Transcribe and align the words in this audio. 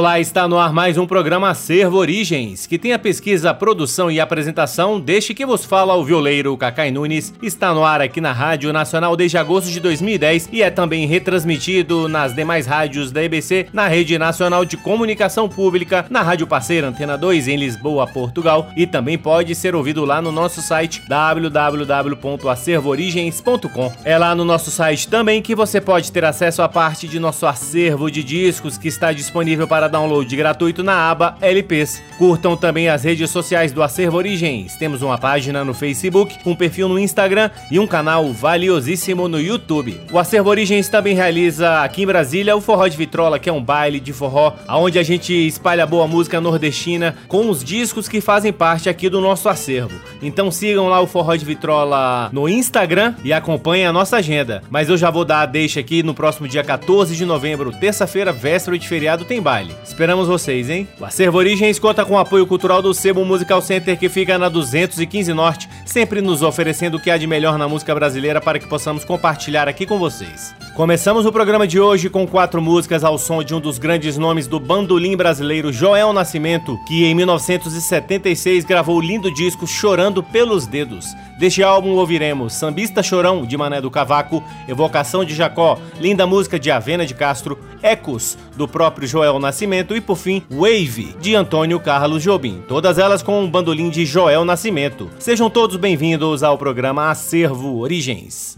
Olá, 0.00 0.18
está 0.18 0.48
no 0.48 0.58
ar 0.58 0.72
mais 0.72 0.96
um 0.96 1.06
programa 1.06 1.50
Acervo 1.50 1.98
Origens, 1.98 2.66
que 2.66 2.78
tem 2.78 2.94
a 2.94 2.98
pesquisa, 2.98 3.52
produção 3.52 4.10
e 4.10 4.18
apresentação 4.18 4.98
deste 4.98 5.34
que 5.34 5.44
vos 5.44 5.62
fala 5.62 5.94
o 5.94 6.02
violeiro 6.02 6.56
Cacai 6.56 6.90
Nunes. 6.90 7.34
Está 7.42 7.74
no 7.74 7.84
ar 7.84 8.00
aqui 8.00 8.18
na 8.18 8.32
Rádio 8.32 8.72
Nacional 8.72 9.14
desde 9.14 9.36
agosto 9.36 9.70
de 9.70 9.78
2010 9.78 10.48
e 10.54 10.62
é 10.62 10.70
também 10.70 11.06
retransmitido 11.06 12.08
nas 12.08 12.34
demais 12.34 12.66
rádios 12.66 13.12
da 13.12 13.22
EBC, 13.22 13.66
na 13.74 13.88
Rede 13.88 14.16
Nacional 14.16 14.64
de 14.64 14.78
Comunicação 14.78 15.50
Pública, 15.50 16.06
na 16.08 16.22
Rádio 16.22 16.46
Parceira 16.46 16.88
Antena 16.88 17.18
2 17.18 17.48
em 17.48 17.56
Lisboa, 17.56 18.06
Portugal 18.06 18.70
e 18.74 18.86
também 18.86 19.18
pode 19.18 19.54
ser 19.54 19.74
ouvido 19.74 20.06
lá 20.06 20.22
no 20.22 20.32
nosso 20.32 20.62
site 20.62 21.02
www.acervoorigens.com. 21.06 23.92
É 24.02 24.16
lá 24.16 24.34
no 24.34 24.46
nosso 24.46 24.70
site 24.70 25.08
também 25.08 25.42
que 25.42 25.54
você 25.54 25.78
pode 25.78 26.10
ter 26.10 26.24
acesso 26.24 26.62
a 26.62 26.68
parte 26.70 27.06
de 27.06 27.20
nosso 27.20 27.46
acervo 27.46 28.10
de 28.10 28.24
discos 28.24 28.78
que 28.78 28.88
está 28.88 29.12
disponível 29.12 29.68
para 29.68 29.89
download 29.90 30.34
gratuito 30.34 30.82
na 30.82 31.10
aba 31.10 31.36
LPs. 31.40 32.02
Curtam 32.16 32.56
também 32.56 32.88
as 32.88 33.04
redes 33.04 33.28
sociais 33.30 33.72
do 33.72 33.82
Acervo 33.82 34.16
Origens. 34.16 34.76
Temos 34.76 35.02
uma 35.02 35.18
página 35.18 35.64
no 35.64 35.74
Facebook, 35.74 36.38
um 36.46 36.54
perfil 36.54 36.88
no 36.88 36.98
Instagram 36.98 37.50
e 37.70 37.78
um 37.78 37.86
canal 37.86 38.32
valiosíssimo 38.32 39.28
no 39.28 39.40
YouTube. 39.40 40.00
O 40.12 40.18
Acervo 40.18 40.50
Origens 40.50 40.88
também 40.88 41.14
realiza 41.14 41.82
aqui 41.82 42.02
em 42.02 42.06
Brasília 42.06 42.56
o 42.56 42.60
Forró 42.60 42.88
de 42.88 42.96
Vitrola, 42.96 43.38
que 43.38 43.48
é 43.48 43.52
um 43.52 43.62
baile 43.62 44.00
de 44.00 44.12
forró, 44.12 44.54
onde 44.68 44.98
a 44.98 45.02
gente 45.02 45.32
espalha 45.32 45.86
boa 45.86 46.06
música 46.06 46.40
nordestina 46.40 47.16
com 47.28 47.48
os 47.48 47.64
discos 47.64 48.08
que 48.08 48.20
fazem 48.20 48.52
parte 48.52 48.88
aqui 48.88 49.08
do 49.08 49.20
nosso 49.20 49.48
acervo. 49.48 50.00
Então 50.22 50.50
sigam 50.50 50.88
lá 50.88 51.00
o 51.00 51.06
Forró 51.06 51.34
de 51.34 51.44
Vitrola 51.44 52.30
no 52.32 52.48
Instagram 52.48 53.14
e 53.24 53.32
acompanhem 53.32 53.86
a 53.86 53.92
nossa 53.92 54.16
agenda. 54.16 54.62
Mas 54.70 54.88
eu 54.88 54.96
já 54.96 55.10
vou 55.10 55.24
dar 55.24 55.40
a 55.40 55.46
deixa 55.46 55.80
aqui 55.80 56.02
no 56.02 56.14
próximo 56.14 56.46
dia 56.46 56.62
14 56.62 57.16
de 57.16 57.24
novembro, 57.24 57.72
terça-feira, 57.72 58.32
véspera 58.32 58.78
de 58.78 58.86
feriado, 58.86 59.24
tem 59.24 59.40
baile. 59.40 59.74
Esperamos 59.84 60.28
vocês, 60.28 60.70
hein? 60.70 60.88
O 60.98 61.04
Acervo 61.04 61.38
Origens 61.38 61.78
conta 61.78 62.04
com 62.04 62.14
o 62.14 62.18
apoio 62.18 62.46
cultural 62.46 62.80
do 62.80 62.94
Sebo 62.94 63.24
Musical 63.24 63.60
Center, 63.60 63.98
que 63.98 64.08
fica 64.08 64.38
na 64.38 64.48
215 64.48 65.32
Norte, 65.32 65.68
sempre 65.84 66.20
nos 66.20 66.42
oferecendo 66.42 66.96
o 66.96 67.00
que 67.00 67.10
há 67.10 67.16
de 67.16 67.26
melhor 67.26 67.58
na 67.58 67.68
música 67.68 67.94
brasileira 67.94 68.40
para 68.40 68.58
que 68.58 68.68
possamos 68.68 69.04
compartilhar 69.04 69.68
aqui 69.68 69.86
com 69.86 69.98
vocês. 69.98 70.54
Começamos 70.74 71.26
o 71.26 71.32
programa 71.32 71.66
de 71.66 71.80
hoje 71.80 72.08
com 72.08 72.26
quatro 72.26 72.62
músicas 72.62 73.02
ao 73.02 73.18
som 73.18 73.42
de 73.42 73.54
um 73.54 73.60
dos 73.60 73.76
grandes 73.76 74.16
nomes 74.16 74.46
do 74.46 74.58
bandolim 74.58 75.16
brasileiro, 75.16 75.72
Joel 75.72 76.12
Nascimento, 76.12 76.78
que 76.86 77.04
em 77.04 77.14
1976 77.14 78.64
gravou 78.64 78.96
o 78.96 79.00
lindo 79.00 79.34
disco 79.34 79.66
Chorando 79.66 80.22
pelos 80.22 80.66
Dedos. 80.66 81.06
Deste 81.38 81.62
álbum 81.62 81.90
ouviremos 81.90 82.54
Sambista 82.54 83.02
Chorão, 83.02 83.44
de 83.44 83.56
Mané 83.56 83.80
do 83.80 83.90
Cavaco, 83.90 84.42
Evocação 84.68 85.24
de 85.24 85.34
Jacó, 85.34 85.78
linda 85.98 86.26
música 86.26 86.58
de 86.58 86.70
Avena 86.70 87.04
de 87.04 87.14
Castro, 87.14 87.58
Ecos, 87.82 88.38
do 88.56 88.68
próprio 88.68 89.08
Joel 89.08 89.38
Nascimento 89.38 89.94
e, 89.96 90.00
por 90.00 90.16
fim, 90.16 90.42
Wave, 90.48 91.16
de 91.20 91.34
Antônio 91.34 91.80
Carlos 91.80 92.22
Jobim. 92.22 92.62
Todas 92.68 92.96
elas 92.96 93.22
com 93.22 93.42
um 93.42 93.50
bandolim 93.50 93.90
de 93.90 94.06
Joel 94.06 94.44
Nascimento. 94.44 95.10
Sejam 95.18 95.50
todos 95.50 95.76
bem-vindos 95.76 96.42
ao 96.42 96.56
programa 96.56 97.10
Acervo 97.10 97.78
Origens. 97.78 98.56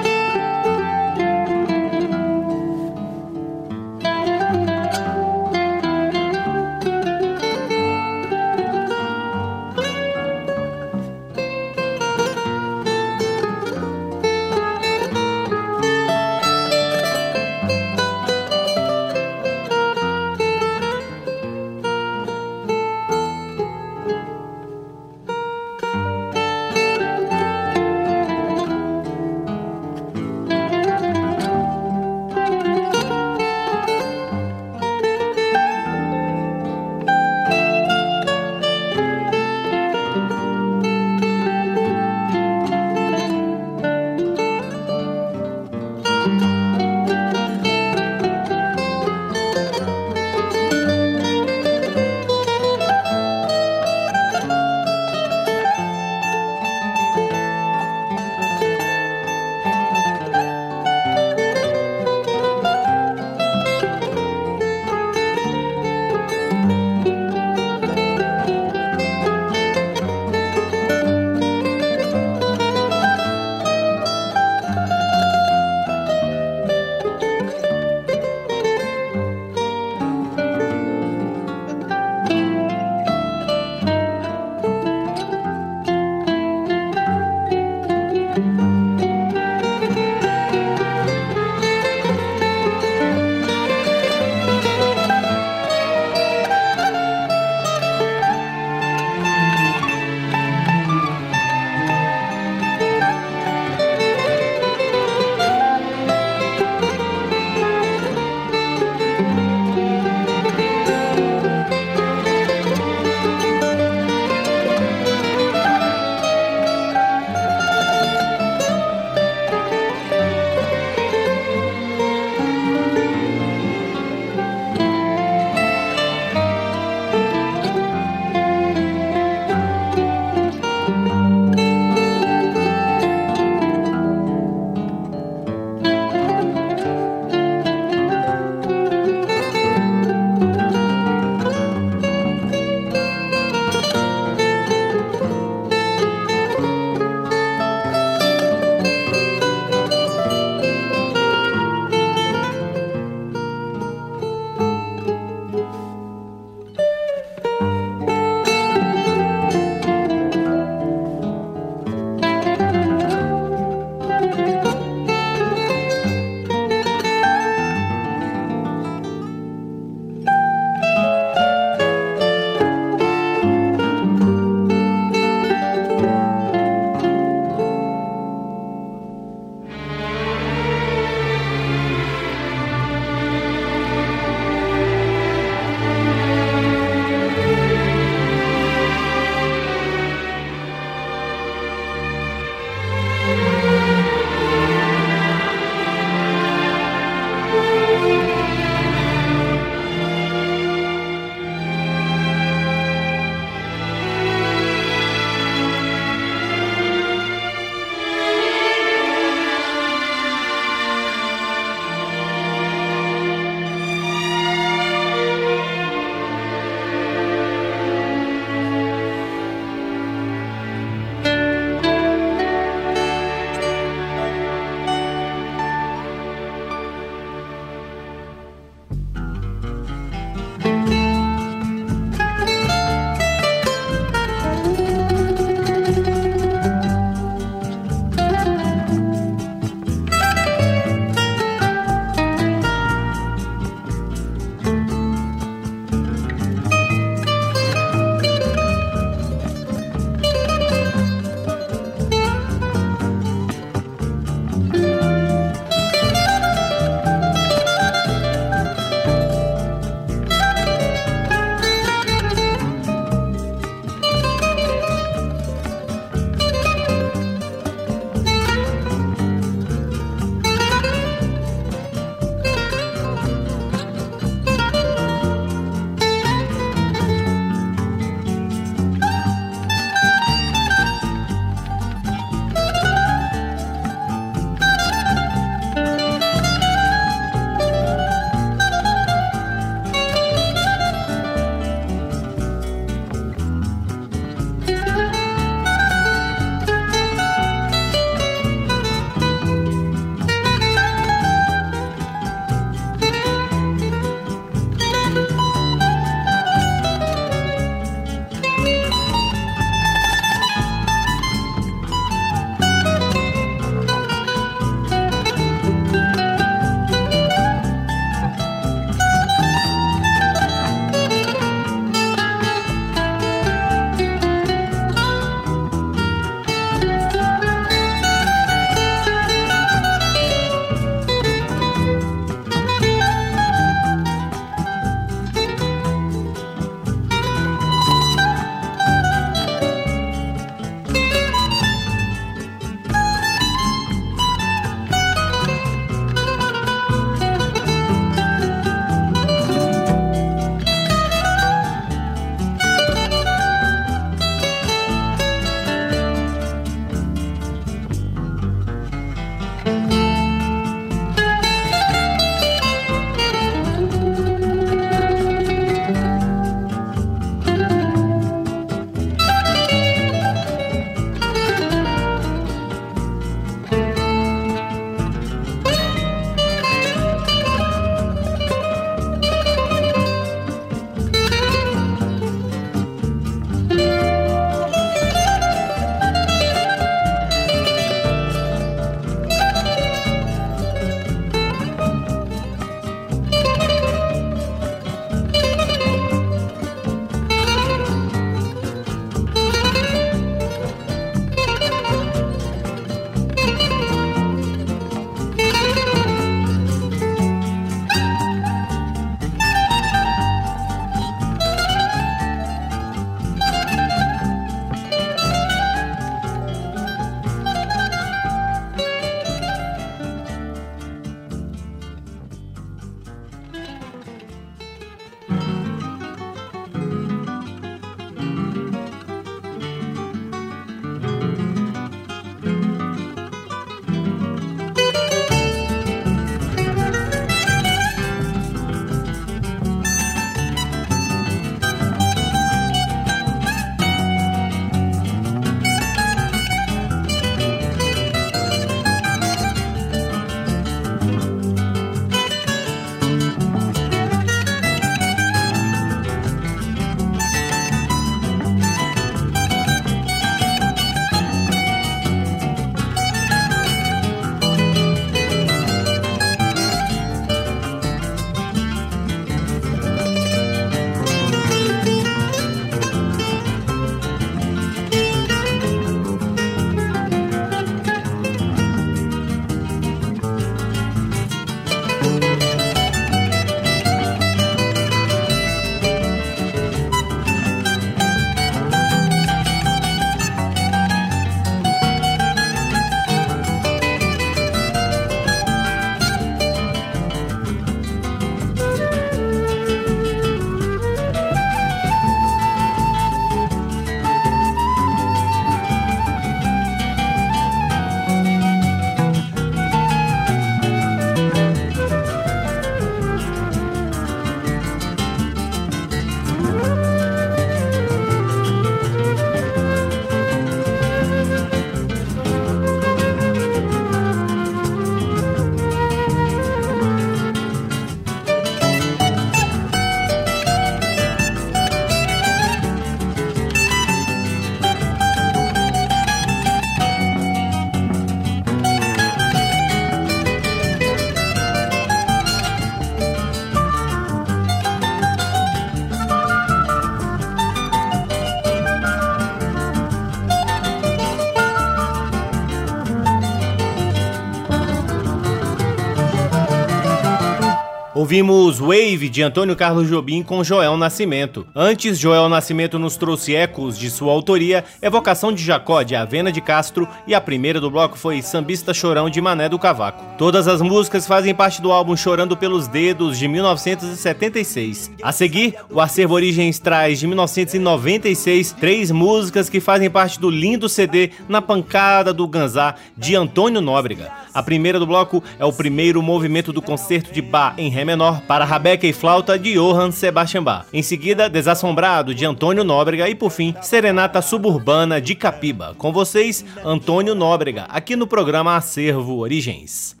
Ouvimos 558.11 558.59
Wave 558.59 559.07
de 559.07 559.23
Antônio 559.23 559.55
Carlos 559.55 559.87
Jobim 559.87 560.21
com 560.21 560.43
Joel 560.43 560.75
Nascimento. 560.75 561.47
Antes, 561.55 561.97
Joel 561.97 562.27
Nascimento 562.27 562.77
nos 562.77 562.97
trouxe 562.97 563.33
ecos 563.33 563.79
de 563.79 563.89
sua 563.89 564.11
autoria, 564.11 564.65
Evocação 564.81 565.31
de 565.31 565.41
Jacó 565.41 565.81
de 565.81 565.95
Avena 565.95 566.29
de 566.29 566.41
Castro 566.41 566.85
e 567.07 567.15
a 567.15 567.21
primeira 567.21 567.61
do 567.61 567.71
bloco 567.71 567.97
foi 567.97 568.21
Sambista 568.21 568.73
Chorão 568.73 569.09
de 569.09 569.21
Mané 569.21 569.47
do 569.47 569.57
Cavaco. 569.57 570.03
Todas 570.17 570.45
as 570.49 570.61
músicas 570.61 571.07
fazem 571.07 571.33
parte 571.33 571.61
do 571.61 571.71
álbum 571.71 571.95
Chorando 571.95 572.35
pelos 572.35 572.67
Dedos 572.67 573.17
de 573.17 573.29
1976. 573.29 574.91
A 575.01 575.13
seguir, 575.13 575.55
o 575.69 575.79
Acervo 575.79 576.15
Origens 576.15 576.59
traz 576.59 576.99
de 576.99 577.07
1996 577.07 578.51
três 578.51 578.91
músicas 578.91 579.47
que 579.47 579.61
fazem 579.61 579.89
parte 579.89 580.19
do 580.19 580.29
lindo 580.29 580.67
CD 580.67 581.11
Na 581.29 581.41
Pancada 581.41 582.13
do 582.13 582.27
Ganzá 582.27 582.75
de 582.97 583.15
Antônio 583.15 583.61
Nóbrega. 583.61 584.11
A 584.33 584.43
primeira 584.43 584.77
do 584.77 584.85
bloco 584.85 585.23
é 585.39 585.45
o 585.45 585.53
primeiro 585.53 586.01
movimento 586.01 586.51
do 586.51 586.61
concerto 586.61 587.13
de 587.13 587.21
Bach 587.21 587.53
em 587.57 587.69
Ré 587.69 587.85
menor 587.85 588.00
para 588.27 588.45
Rabeca 588.45 588.87
e 588.87 588.93
Flauta 588.93 589.37
de 589.37 589.53
Johann 589.53 589.91
Sebastian 589.91 590.43
Bach. 590.43 590.65
Em 590.73 590.81
seguida, 590.81 591.29
Desassombrado 591.29 592.15
de 592.15 592.25
Antônio 592.25 592.63
Nóbrega 592.63 593.07
e 593.07 593.15
por 593.15 593.29
fim, 593.29 593.53
Serenata 593.61 594.21
Suburbana 594.21 594.99
de 594.99 595.13
Capiba. 595.13 595.75
Com 595.77 595.93
vocês, 595.93 596.43
Antônio 596.65 597.13
Nóbrega, 597.13 597.65
aqui 597.69 597.95
no 597.95 598.07
programa 598.07 598.55
Acervo 598.55 599.17
Origens. 599.17 600.00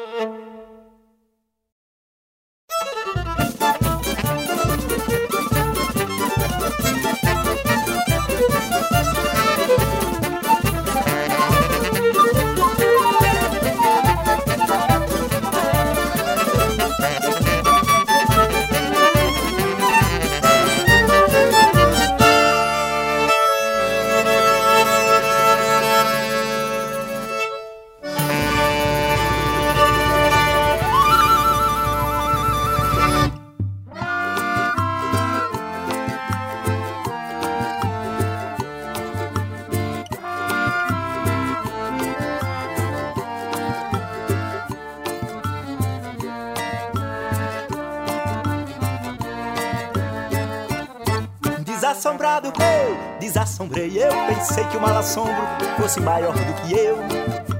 desassombrei 53.61 54.03
eu. 54.03 54.09
Pensei 54.27 54.63
que 54.65 54.77
o 54.77 54.81
mal 54.81 54.97
assombro 54.97 55.47
fosse 55.77 55.99
maior 55.99 56.33
do 56.33 56.53
que 56.61 56.73
eu. 56.73 56.97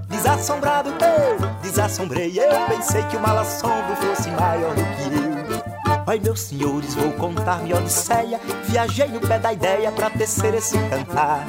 Desassombrado 0.08 0.90
eu, 0.90 1.48
desassombrei 1.62 2.40
eu. 2.40 2.68
Pensei 2.68 3.04
que 3.04 3.18
o 3.18 3.20
mal 3.20 3.38
assombro 3.38 3.96
fosse 3.98 4.30
maior 4.32 4.74
do 4.74 4.82
que 4.82 5.16
eu. 5.16 6.02
Ai, 6.08 6.20
meus 6.20 6.42
senhores, 6.42 6.96
vou 6.96 7.12
contar 7.14 7.62
minha 7.64 7.78
odisseia. 7.78 8.40
Viajei 8.66 9.08
no 9.08 9.20
pé 9.20 9.40
da 9.40 9.54
ideia 9.54 9.92
pra 9.92 10.10
tecer 10.10 10.54
esse 10.54 10.78
cantar. 10.90 11.46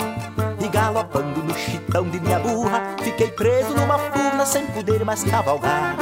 E 0.61 0.69
galopando 0.69 1.43
no 1.43 1.55
chitão 1.55 2.09
de 2.09 2.21
minha 2.21 2.39
burra, 2.39 2.95
fiquei 3.03 3.29
preso 3.29 3.75
numa 3.75 3.99
furna 3.99 4.47
sem 4.47 4.67
poder 4.67 5.05
mais 5.05 5.25
cavalgar. 5.25 5.97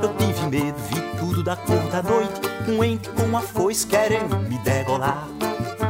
Eu 0.00 0.14
tive 0.14 0.46
medo, 0.46 0.78
vi 0.90 1.00
tudo 1.18 1.42
da 1.42 1.56
cor 1.56 1.82
da 1.90 2.02
noite. 2.02 2.40
Um 2.68 2.84
ente 2.84 3.08
com 3.10 3.22
uma 3.22 3.40
foice 3.40 3.86
querendo 3.86 4.36
me 4.48 4.58
degolar. 4.58 5.26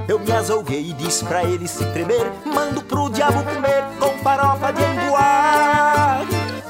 Eu 0.09 0.21
me 0.21 0.31
azouguei 0.31 0.91
e 0.91 0.93
disse 0.93 1.25
pra 1.25 1.43
ele 1.43 1.67
se 1.67 1.85
tremer 1.87 2.33
Mando 2.45 2.81
pro 2.83 3.11
diabo 3.11 3.43
comer 3.43 3.83
com 3.99 4.17
farofa 4.23 4.73
de 4.73 4.83
emboar 4.83 6.21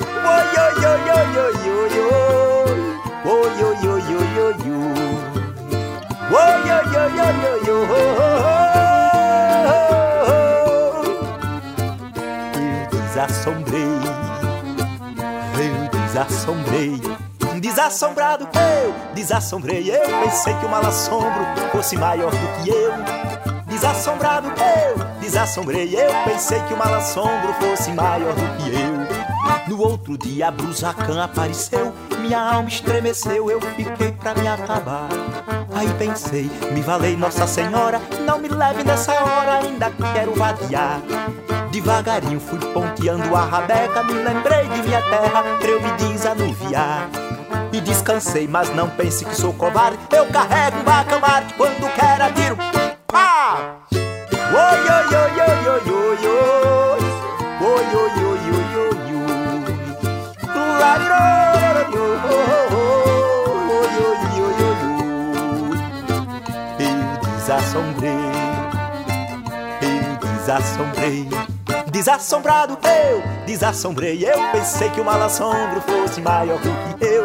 Oi, 0.00 0.56
oi, 0.58 0.74
oi, 0.86 1.00
oi, 1.10 1.36
oi, 1.38 1.54
oi, 1.68 1.98
oi 1.98 2.16
Oi, 3.26 3.62
oi, 3.62 3.76
oi, 3.86 4.02
oi, 4.14 4.28
oi, 4.38 4.40
oi 4.40 4.96
Oi, 6.32 6.64
oi, 6.70 6.88
oi, 6.96 7.14
oi, 7.20 7.46
oi, 7.46 7.70
oi 7.70 8.16
Eu 12.54 12.86
desassombrei 12.90 14.00
Eu 15.58 15.76
desassombrei 15.90 16.96
Desassombrado 17.66 18.48
eu, 18.54 18.94
desassombrei. 19.12 19.90
Eu 19.90 20.20
Pensei 20.20 20.54
que 20.54 20.64
o 20.64 20.68
mal 20.68 20.86
assombro 20.86 21.44
fosse 21.72 21.96
maior 21.96 22.30
do 22.30 22.62
que 22.62 22.70
eu. 22.70 22.92
Desassombrado 23.66 24.46
eu, 24.46 25.04
desassombrei. 25.20 25.92
Eu 25.92 26.08
Pensei 26.24 26.60
que 26.60 26.74
o 26.74 26.76
mal 26.76 26.94
assombro 26.94 27.52
fosse 27.54 27.90
maior 27.90 28.32
do 28.34 28.62
que 28.62 28.70
eu. 28.70 29.66
No 29.68 29.82
outro 29.82 30.16
dia 30.16 30.52
Brusacan 30.52 31.20
apareceu. 31.20 31.92
Minha 32.20 32.38
alma 32.38 32.68
estremeceu, 32.68 33.50
eu 33.50 33.60
fiquei 33.60 34.12
pra 34.12 34.32
me 34.36 34.46
acabar. 34.46 35.08
Aí 35.74 35.92
pensei, 35.98 36.48
me 36.70 36.80
valei 36.82 37.16
Nossa 37.16 37.48
Senhora. 37.48 38.00
Não 38.24 38.38
me 38.38 38.48
leve 38.48 38.84
nessa 38.84 39.12
hora, 39.12 39.54
ainda 39.54 39.90
quero 40.14 40.36
vadiar 40.36 41.00
Devagarinho 41.72 42.38
fui 42.38 42.60
ponteando 42.72 43.34
a 43.34 43.40
rabeca. 43.40 44.04
Me 44.04 44.14
lembrei 44.14 44.68
de 44.68 44.82
minha 44.82 45.02
terra. 45.02 45.42
Pra 45.58 45.68
eu 45.68 45.82
me 45.82 45.90
desanuviar 45.92 47.25
e 47.76 47.80
descansei, 47.80 48.48
mas 48.48 48.74
não 48.74 48.88
pense 48.88 49.24
que 49.24 49.34
sou 49.34 49.52
covarde. 49.52 49.98
Eu 50.10 50.26
carrego 50.26 50.78
um 50.78 50.82
bacamarte 50.82 51.52
quando 51.54 51.92
quero 51.94 52.24
atiro. 52.24 52.56
Pá! 53.06 53.76
Oi, 53.92 53.98
oi, 54.80 55.14
oi, 55.14 55.40
oi, 55.40 55.68
oi, 55.68 55.90
oi, 55.90 56.26
oi. 56.26 57.00
Oi, 57.60 57.68
oi, 57.68 58.12
oi, 58.24 58.40
oi, 58.52 58.72
oi, 58.76 58.96
oi. 59.12 59.36
Oi, 60.56 60.80
oi, 60.88 61.44
oi, 61.76 62.12
oi, 64.38 64.64
oi. 64.64 65.16
Eu 66.78 66.96
desassombrei. 67.20 68.24
Eu 69.82 70.16
desassombrei. 70.16 71.28
Desassombrado 71.96 72.76
eu, 72.84 73.22
desassombrei 73.46 74.22
eu 74.22 74.52
Pensei 74.52 74.90
que 74.90 75.00
o 75.00 75.04
mal 75.04 75.22
assombro 75.22 75.80
fosse 75.80 76.20
maior 76.20 76.58
do 76.58 76.98
que 76.98 77.02
eu. 77.06 77.24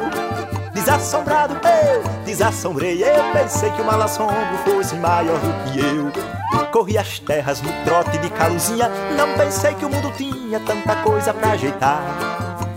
Desassombrado 0.74 1.56
eu, 1.56 2.02
desassombrei 2.24 3.04
eu 3.04 3.34
Pensei 3.34 3.70
que 3.72 3.82
o 3.82 3.86
mal 3.86 4.02
assombro 4.02 4.34
fosse 4.64 4.96
maior 4.96 5.38
do 5.40 5.74
que 5.74 5.80
eu. 5.82 6.68
Corri 6.72 6.98
as 6.98 7.20
terras 7.20 7.62
no 7.62 7.70
trote 7.84 8.18
de 8.20 8.30
caluzinha 8.30 8.90
Não 9.18 9.38
pensei 9.38 9.74
que 9.74 9.84
o 9.84 9.90
mundo 9.90 10.10
tinha 10.16 10.62
tanta 10.62 10.96
coisa 11.04 11.34
pra 11.34 11.52
ajeitar. 11.52 12.02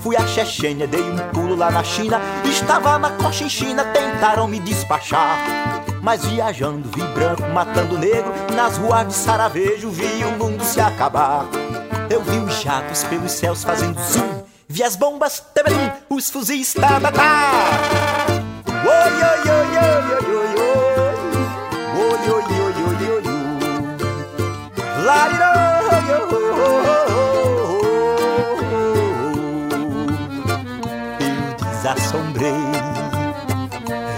Fui 0.01 0.17
a 0.17 0.27
Chechênia, 0.27 0.89
dei 0.89 1.01
um 1.01 1.17
pulo 1.29 1.55
lá 1.55 1.71
na 1.71 1.85
China. 1.85 2.21
Estava 2.45 2.99
na 2.99 3.11
Cochinchina, 3.13 3.85
tentaram 3.85 4.49
me 4.49 4.59
despachar. 4.59 5.39
Mas 6.03 6.25
viajando, 6.27 6.91
vi 6.95 7.03
branco 7.15 7.49
matando 7.55 7.97
negro. 7.97 8.31
Nas 8.55 8.77
ruas 8.77 9.07
de 9.07 9.15
Saravejo 9.15 9.89
vi 9.89 10.25
o 10.25 10.33
mundo 10.33 10.63
se 10.63 10.79
acabar 10.79 11.47
Eu 12.11 12.23
vi 12.23 12.39
os 12.39 12.61
jatos 12.61 13.05
pelos 13.05 13.33
céus 13.33 13.65
fazendo 13.65 13.99
zoom. 14.01 14.45
Vi 14.69 14.83
as 14.83 14.97
bombas, 14.97 15.41
tebelim, 15.55 15.91
os 16.09 16.31
fuzis, 16.31 16.75
tá, 16.75 17.01
tá, 17.01 17.13
tá. 17.13 18.27
Oi, 18.67 19.13
oi, 19.13 19.23
oi, 19.23 19.69
oi, 19.77 20.03
oi, 20.11 20.25
oi, 20.25 20.55
oi 20.59 20.75
Oi, 21.97 22.19
oi, 22.31 22.45
oi, 22.45 22.79
oi, 22.83 22.99
oi, 23.09 23.27
oi 23.27 23.45
Lariroi, 25.05 25.65
Eu 31.21 31.57
desassombrei. 31.71 32.65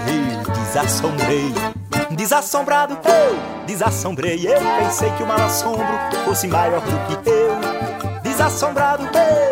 Eu 0.07 0.53
desassombrei. 0.53 1.47
Desassombrado 2.11 2.97
eu, 3.03 3.56
desassombrei 3.67 4.47
eu 4.47 4.59
Pensei 4.79 5.11
que 5.11 5.23
o 5.23 5.27
mal 5.27 5.41
assombro 5.41 5.85
fosse 6.25 6.47
maior 6.47 6.81
do 6.81 7.21
que 7.21 7.29
eu. 7.29 8.21
Desassombrado 8.23 9.03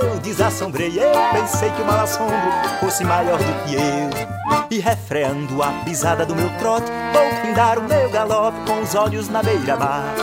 eu, 0.02 0.18
desassombrei 0.20 0.98
eu 0.98 1.12
Pensei 1.34 1.70
que 1.70 1.82
o 1.82 1.86
mal 1.86 2.00
assombro 2.00 2.36
fosse 2.80 3.04
maior 3.04 3.38
do 3.38 3.66
que 3.66 3.76
eu. 3.76 4.68
E 4.72 4.80
refreando 4.80 5.62
a 5.62 5.72
pisada 5.84 6.26
do 6.26 6.36
meu 6.36 6.50
trote 6.58 6.92
Vou 7.14 7.42
findar 7.42 7.78
o 7.78 7.84
meu 7.84 8.10
galope 8.10 8.58
com 8.66 8.82
os 8.82 8.96
olhos 8.96 9.28
na 9.30 9.44
beira-mar. 9.44 10.16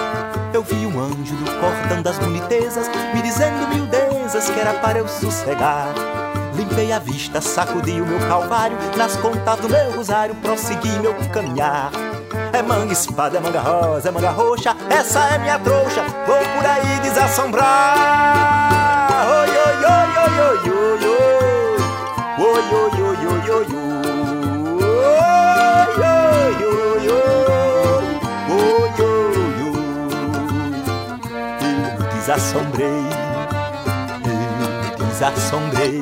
Eu 0.52 0.62
vi 0.62 0.86
um 0.86 0.98
anjo 0.98 1.34
do 1.36 1.50
cordão 1.60 2.02
das 2.02 2.18
bonitezas 2.18 2.88
Me 3.14 3.22
dizendo 3.22 3.68
miudezas 3.68 4.48
que 4.48 4.58
era 4.58 4.74
para 4.74 4.98
eu 4.98 5.08
sossegar. 5.08 5.88
Limpei 6.54 6.92
a 6.92 6.98
vista, 6.98 7.40
sacudi 7.40 8.00
o 8.00 8.06
meu 8.06 8.18
calvário 8.28 8.76
Nas 8.96 9.16
contas 9.16 9.58
do 9.60 9.70
meu 9.70 9.92
rosário 9.92 10.34
prossegui 10.36 10.98
meu 10.98 11.14
caminhar 11.30 11.90
é 12.62 12.66
manga 12.66 12.92
espada, 12.92 13.36
é 13.36 13.40
manga 13.40 13.60
rosa, 13.60 14.08
é 14.08 14.12
manga 14.12 14.30
roxa 14.30 14.76
Essa 14.88 15.20
é 15.20 15.38
minha 15.38 15.58
trouxa, 15.58 16.02
vou 16.26 16.38
por 16.38 16.64
aí 16.66 17.00
desassombar 17.00 17.96
Oi, 19.28 19.50
oi, 19.50 19.56
oi, 19.58 20.08
oi, 20.22 20.38
oi, 20.48 20.70
oi, 20.70 21.04
oi 21.06 21.32
Oi, 22.38 22.62
oi, 22.72 22.90
oi, 23.02 23.26
oi, 23.26 23.50
oi, 23.50 23.50
oi 23.50 23.66
Oi, 24.82 25.26
oi, 26.02 26.54
oi, 26.64 27.08
oi 27.08 27.22
Oi, 28.50 28.90
oi, 29.00 29.58
oi 29.66 29.82
Eu 32.00 32.04
desassombrei 32.14 33.02
Eu 34.98 35.04
desassombrei 35.06 36.00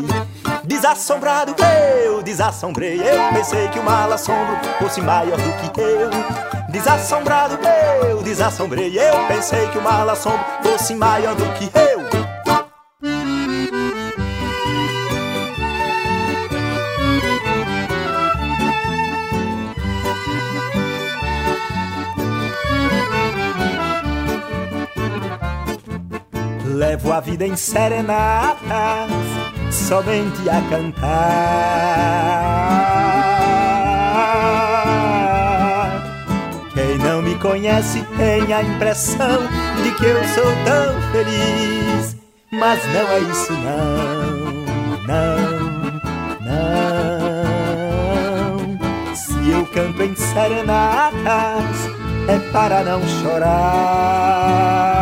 Desassombrado. 0.80 1.54
Eu, 2.02 2.22
desassombrei. 2.22 2.98
Eu 2.98 3.34
Pensei 3.34 3.68
que 3.68 3.78
o 3.78 3.82
mal 3.84 4.10
assombro 4.10 4.56
fosse 4.78 5.02
maior 5.02 5.36
do 5.36 5.70
que 5.70 5.78
eu. 5.78 6.08
Desassombrado. 6.70 7.58
Eu, 8.08 8.22
desassombrei. 8.22 8.98
Eu 8.98 9.26
Pensei 9.28 9.68
que 9.68 9.76
o 9.76 9.82
mal 9.82 10.08
assombro 10.08 10.40
fosse 10.62 10.94
maior 10.94 11.34
do 11.34 11.44
que 11.52 11.70
eu. 11.78 12.00
Levo 26.74 27.12
a 27.12 27.20
vida 27.20 27.46
em 27.46 27.54
serenatas 27.54 29.39
somente 29.72 30.48
a 30.48 30.60
cantar. 30.68 31.10
Quem 36.74 36.98
não 36.98 37.22
me 37.22 37.34
conhece 37.36 38.04
tem 38.16 38.52
a 38.52 38.62
impressão 38.62 39.40
de 39.82 39.90
que 39.92 40.04
eu 40.04 40.22
sou 40.28 40.52
tão 40.64 41.00
feliz, 41.12 42.16
mas 42.50 42.84
não 42.86 43.08
é 43.12 43.20
isso 43.20 43.52
não, 43.52 44.64
não, 45.06 45.60
não. 46.40 47.40
Se 49.14 49.50
eu 49.50 49.66
canto 49.66 50.02
em 50.02 50.14
serenatas 50.16 51.90
é 52.28 52.38
para 52.52 52.82
não 52.84 53.00
chorar. 53.22 54.99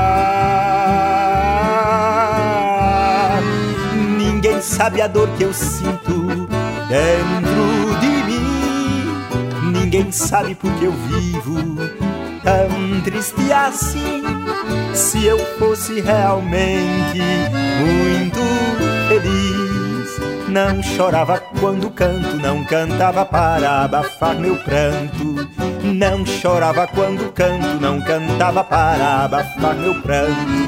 Sabe 4.79 5.03
a 5.03 5.09
dor 5.09 5.29
que 5.37 5.43
eu 5.43 5.53
sinto 5.53 6.49
dentro 6.88 8.01
de 8.01 8.07
mim. 8.29 9.73
Ninguém 9.73 10.12
sabe 10.12 10.55
porque 10.55 10.87
eu 10.87 10.93
vivo 10.93 11.77
tão 12.45 13.01
triste 13.03 13.53
assim. 13.53 14.23
Se 14.95 15.25
eu 15.27 15.37
fosse 15.59 16.01
realmente 16.01 17.21
muito 17.81 18.38
feliz, 19.09 20.49
não 20.49 20.81
chorava 20.81 21.43
quando 21.59 21.91
canto, 21.91 22.37
não 22.37 22.62
cantava 22.62 23.25
para 23.27 23.83
abafar 23.83 24.37
meu 24.37 24.57
pranto. 24.59 25.49
Não 25.83 26.25
chorava 26.25 26.87
quando 26.87 27.33
canto, 27.33 27.81
não 27.81 28.01
cantava 28.01 28.62
para 28.62 29.25
abafar 29.25 29.75
meu 29.75 30.01
pranto. 30.03 30.68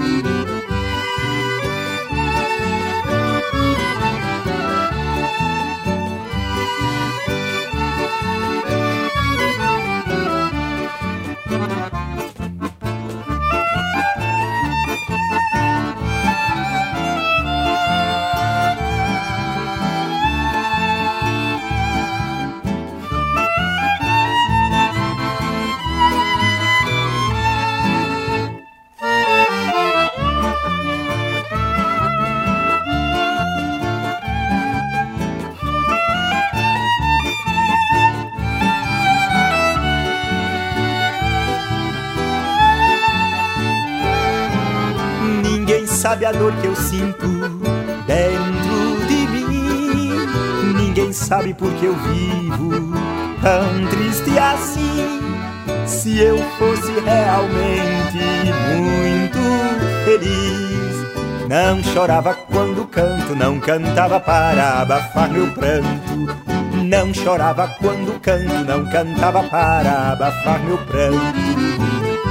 A 46.30 46.32
dor 46.32 46.52
que 46.60 46.66
eu 46.66 46.76
sinto 46.76 47.26
dentro 48.06 49.06
de 49.08 49.26
mim. 49.26 50.26
Ninguém 50.76 51.12
sabe 51.12 51.52
por 51.52 51.72
que 51.74 51.86
eu 51.86 51.94
vivo 51.94 52.92
tão 53.42 53.86
triste 53.88 54.38
assim. 54.38 55.20
Se 55.86 56.20
eu 56.20 56.38
fosse 56.56 56.92
realmente 57.00 58.18
muito 58.76 59.38
feliz, 60.04 61.48
não 61.48 61.82
chorava 61.82 62.32
quando 62.34 62.86
canto, 62.86 63.34
não 63.34 63.58
cantava 63.58 64.20
para 64.20 64.82
abafar 64.82 65.28
meu 65.30 65.48
pranto. 65.48 65.90
Não 66.84 67.12
chorava 67.12 67.68
quando 67.80 68.20
canto, 68.20 68.64
não 68.64 68.84
cantava 68.88 69.42
para 69.44 70.12
abafar 70.12 70.62
meu 70.62 70.78
pranto. 70.78 72.29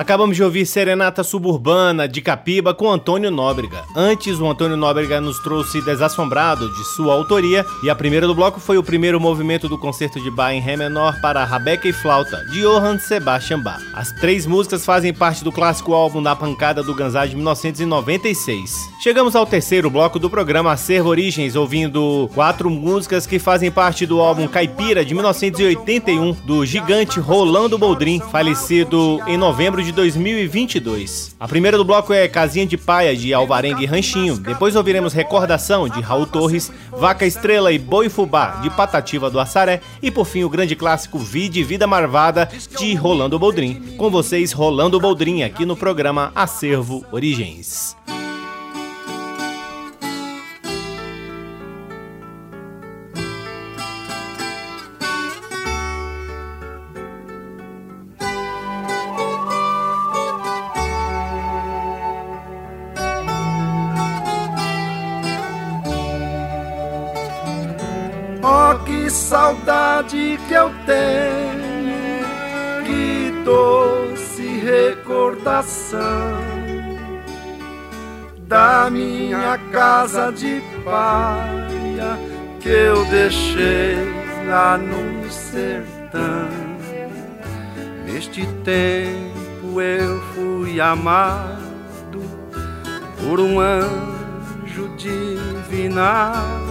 Acabamos 0.00 0.34
de 0.34 0.42
ouvir 0.42 0.64
Serenata 0.64 1.22
Suburbana 1.22 2.08
de 2.08 2.22
Capiba 2.22 2.72
com 2.72 2.90
Antônio 2.90 3.30
Nóbrega. 3.30 3.84
Antes, 3.94 4.40
o 4.40 4.48
Antônio 4.48 4.74
Nóbrega 4.74 5.20
nos 5.20 5.38
trouxe 5.40 5.82
Desassombrado, 5.82 6.72
de 6.72 6.84
sua 6.84 7.12
autoria, 7.12 7.66
e 7.82 7.90
a 7.90 7.94
primeira 7.94 8.26
do 8.26 8.34
bloco 8.34 8.58
foi 8.58 8.78
o 8.78 8.82
primeiro 8.82 9.20
movimento 9.20 9.68
do 9.68 9.76
concerto 9.76 10.18
de 10.18 10.30
Bach 10.30 10.54
em 10.54 10.58
Ré 10.58 10.74
menor 10.74 11.20
para 11.20 11.44
Rabeca 11.44 11.86
e 11.86 11.92
Flauta, 11.92 12.42
de 12.46 12.62
Johann 12.62 12.98
Sebastian 12.98 13.60
Bach. 13.60 13.82
As 13.92 14.10
três 14.12 14.46
músicas 14.46 14.86
fazem 14.86 15.12
parte 15.12 15.44
do 15.44 15.52
clássico 15.52 15.92
álbum 15.92 16.22
da 16.22 16.34
pancada 16.34 16.82
do 16.82 16.94
Gansá 16.94 17.26
de 17.26 17.36
1996. 17.36 18.70
Chegamos 19.02 19.36
ao 19.36 19.44
terceiro 19.44 19.90
bloco 19.90 20.18
do 20.18 20.30
programa 20.30 20.72
Acervo 20.72 21.10
Origens, 21.10 21.54
ouvindo 21.54 22.30
quatro 22.32 22.70
músicas 22.70 23.26
que 23.26 23.38
fazem 23.38 23.70
parte 23.70 24.06
do 24.06 24.18
álbum 24.18 24.48
Caipira 24.48 25.04
de 25.04 25.12
1981, 25.12 26.32
do 26.46 26.64
gigante 26.64 27.20
Rolando 27.20 27.76
Boldrin, 27.76 28.18
falecido 28.32 29.20
em 29.26 29.36
novembro 29.36 29.82
de 29.82 29.89
de 29.90 29.96
2022. 29.96 31.34
A 31.38 31.48
primeira 31.48 31.76
do 31.76 31.84
bloco 31.84 32.12
é 32.12 32.28
Casinha 32.28 32.66
de 32.66 32.76
Paia, 32.76 33.16
de 33.16 33.34
Alvarengue 33.34 33.82
e 33.82 33.86
Ranchinho. 33.86 34.38
Depois 34.38 34.76
ouviremos 34.76 35.12
Recordação, 35.12 35.88
de 35.88 36.00
Raul 36.00 36.26
Torres, 36.26 36.72
Vaca 36.90 37.26
Estrela 37.26 37.72
e 37.72 37.78
Boi 37.78 38.08
Fubá, 38.08 38.60
de 38.62 38.70
Patativa 38.70 39.28
do 39.28 39.40
Assaré. 39.40 39.80
E 40.00 40.10
por 40.10 40.26
fim, 40.26 40.44
o 40.44 40.48
grande 40.48 40.76
clássico 40.76 41.18
Vide 41.18 41.62
Vida 41.64 41.86
Marvada, 41.86 42.48
de 42.78 42.94
Rolando 42.94 43.38
Boldrin. 43.38 43.96
Com 43.96 44.10
vocês, 44.10 44.52
Rolando 44.52 45.00
Boldrin, 45.00 45.42
aqui 45.42 45.66
no 45.66 45.76
programa 45.76 46.30
Acervo 46.34 47.04
Origens. 47.10 47.96
Que 70.36 70.54
eu 70.54 70.70
tenho, 70.86 72.24
que 72.84 73.42
doce 73.44 74.60
recordação 74.60 76.00
da 78.38 78.90
minha 78.90 79.58
casa 79.70 80.32
de 80.32 80.60
paia 80.84 82.18
que 82.60 82.68
eu 82.68 83.04
deixei 83.06 83.96
lá 84.48 84.76
no 84.76 85.30
sertão. 85.30 86.48
Neste 88.04 88.46
tempo 88.64 89.80
eu 89.80 90.20
fui 90.34 90.80
amado 90.80 92.20
por 93.20 93.38
um 93.38 93.60
anjo 93.60 94.88
divinal 94.96 96.69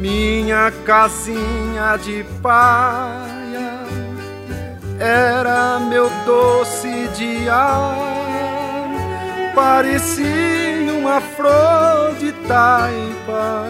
minha 0.00 0.72
casinha 0.86 1.98
de 1.98 2.24
paia 2.42 3.30
era 4.98 5.78
meu 5.78 6.08
doce 6.24 7.08
diar, 7.14 7.96
parecia 9.54 10.94
uma 10.98 11.20
flor 11.20 12.14
de 12.18 12.32
taipa 12.48 13.66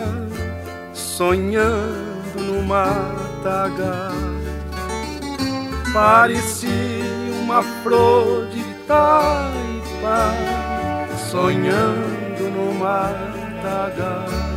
sonhando 0.93 2.39
no 2.39 2.63
matagal. 2.63 4.31
Parecia 5.93 6.71
uma 7.43 7.63
flor 7.83 8.47
de 8.47 8.63
taipa 8.87 10.33
sonhando 11.29 12.51
no 12.51 12.73
matagal. 12.75 14.50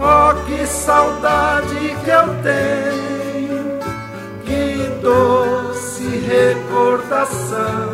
Oh, 0.00 0.32
que 0.46 0.64
saudade 0.64 1.96
que 2.04 2.10
eu 2.10 2.28
tenho, 2.44 3.80
que 4.44 4.88
doce 5.02 6.06
recordação 6.18 7.92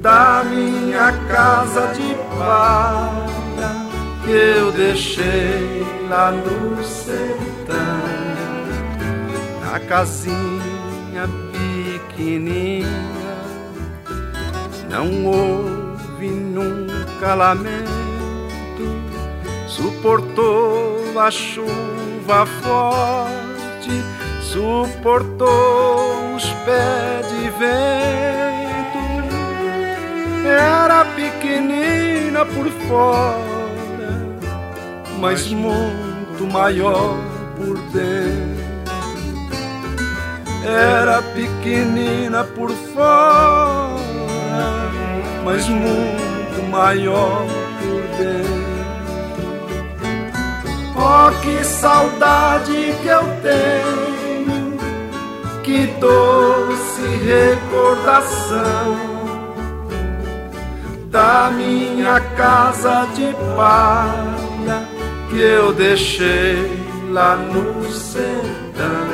da 0.00 0.44
minha 0.44 1.12
casa 1.28 1.88
de 1.88 2.14
palha 2.38 3.30
que 4.24 4.30
eu 4.30 4.70
deixei 4.70 5.84
lá 6.08 6.30
no 6.30 6.84
sertão, 6.84 7.76
na 9.64 9.80
casinha 9.80 11.28
pequenina. 11.52 12.88
Não 14.88 15.26
houve 15.26 16.30
nunca 16.30 17.34
lamento 17.34 17.99
suportou 19.80 21.18
a 21.18 21.30
chuva 21.30 22.44
forte, 22.62 23.90
suportou 24.42 26.34
os 26.36 26.44
pés 26.64 27.26
de 27.28 27.48
vento. 27.58 29.00
Era 30.46 31.04
pequenina 31.16 32.44
por 32.44 32.68
fora, 32.86 34.12
mas 35.18 35.48
muito 35.48 36.46
maior 36.52 37.16
por 37.56 37.78
dentro. 37.90 38.60
Era 40.62 41.22
pequenina 41.22 42.44
por 42.44 42.70
fora, 42.70 44.00
mas 45.42 45.66
muito 45.68 46.62
maior 46.70 47.46
por 47.80 48.02
dentro. 48.18 48.49
Oh, 51.02 51.30
que 51.40 51.64
saudade 51.64 52.94
que 53.00 53.08
eu 53.08 53.22
tenho, 53.42 54.76
que 55.62 55.86
doce 55.98 57.00
recordação 57.24 58.96
da 61.10 61.50
minha 61.56 62.20
casa 62.36 63.08
de 63.14 63.34
palha 63.56 64.86
que 65.30 65.40
eu 65.40 65.72
deixei 65.72 66.70
lá 67.10 67.34
no 67.34 67.90
sertão, 67.90 69.08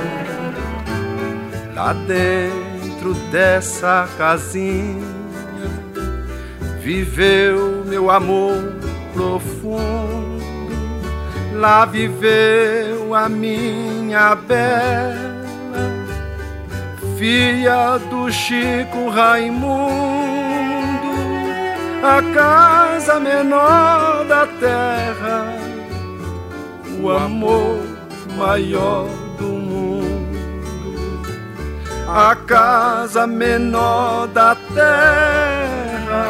lá 1.75 1.93
dentro 1.93 3.15
dessa 3.31 4.09
casinha, 4.19 5.07
viveu 6.83 7.85
meu 7.87 8.11
amor 8.11 8.75
profundo. 9.15 10.36
Lá 11.59 11.85
viveu 11.85 13.15
a 13.15 13.29
minha 13.29 14.35
bela 14.35 15.37
filha 17.19 17.99
do 18.11 18.31
Chico 18.31 19.09
Raimundo 19.09 20.37
a 22.07 22.23
casa 22.33 23.19
menor 23.19 24.25
da 24.27 24.47
terra, 24.47 25.57
o 27.03 27.11
amor 27.11 27.83
maior 28.37 29.09
do 29.37 29.45
mundo. 29.45 30.39
A 32.07 32.37
casa 32.37 33.27
menor 33.27 34.29
da 34.29 34.55
terra, 34.55 36.27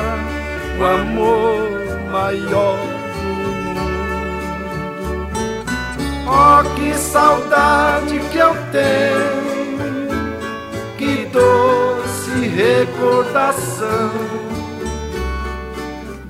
o 0.78 0.84
amor 0.84 1.68
maior 2.10 2.95
Oh, 6.28 6.74
que 6.74 6.92
saudade 6.94 8.18
que 8.32 8.38
eu 8.38 8.54
tenho, 8.72 10.08
que 10.98 11.24
doce 11.26 12.48
recordação 12.48 14.10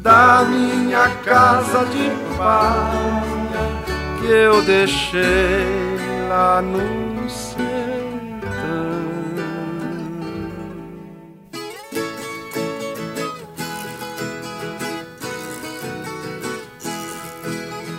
da 0.03 0.45
minha 0.45 1.09
casa 1.25 1.85
de 1.87 2.11
palha 2.37 3.57
que 4.21 4.27
eu 4.27 4.63
deixei 4.63 5.97
lá 6.29 6.61
no 6.61 7.29
sertão. 7.31 7.66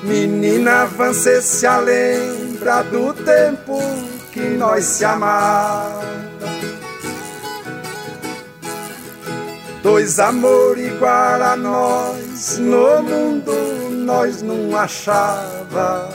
Menina, 0.08 0.86
você 0.86 1.42
se 1.42 1.68
lembra 1.68 2.82
do 2.84 3.14
tempo 3.14 3.78
que 4.32 4.40
nós 4.40 4.86
se 4.86 5.06
amávamos 5.06 6.18
Dois 9.84 10.20
amor 10.20 10.78
igual 10.78 11.42
a 11.42 11.56
nós 11.56 12.58
no 12.58 13.02
mundo 13.04 13.54
nós 14.06 14.42
não 14.42 14.76
achava. 14.76 16.10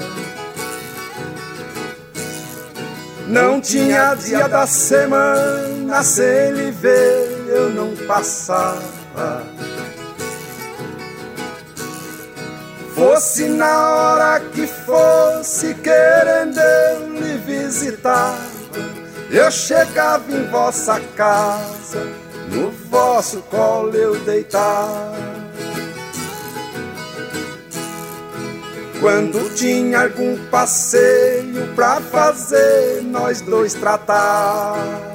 Não 3.29 3.61
tinha 3.61 4.15
dia 4.15 4.47
da 4.47 4.67
semana 4.67 6.03
sem 6.03 6.25
ele 6.27 6.71
ver 6.71 7.47
eu 7.49 7.71
não 7.71 7.95
passava. 8.07 9.43
Fosse 13.03 13.49
na 13.49 13.91
hora 13.91 14.41
que 14.55 14.65
fosse 14.65 15.75
querendo 15.75 16.57
eu 16.61 17.09
lhe 17.11 17.37
visitar, 17.39 18.39
eu 19.29 19.51
chegava 19.51 20.31
em 20.31 20.45
vossa 20.45 21.01
casa 21.17 22.07
no 22.49 22.71
vosso 22.71 23.43
colo 23.51 23.93
eu 23.93 24.17
deitar. 24.21 25.15
Quando 29.01 29.53
tinha 29.57 30.03
algum 30.05 30.39
passeio 30.47 31.75
pra 31.75 32.01
fazer, 32.01 33.03
nós 33.03 33.41
dois 33.41 33.75
tratava. 33.75 35.13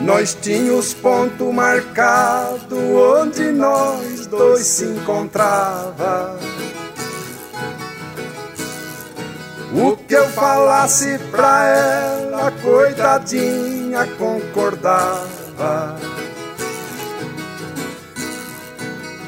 Nós 0.00 0.36
tínhamos 0.40 0.94
ponto 0.94 1.52
marcado 1.52 2.76
onde 2.76 3.52
nós 3.52 4.17
dois 4.30 4.66
se 4.66 4.84
encontrava. 4.84 6.38
O 9.74 9.96
que 9.96 10.14
eu 10.14 10.26
falasse 10.30 11.18
pra 11.30 11.66
ela, 11.66 12.50
coitadinha, 12.62 14.06
concordava. 14.18 15.96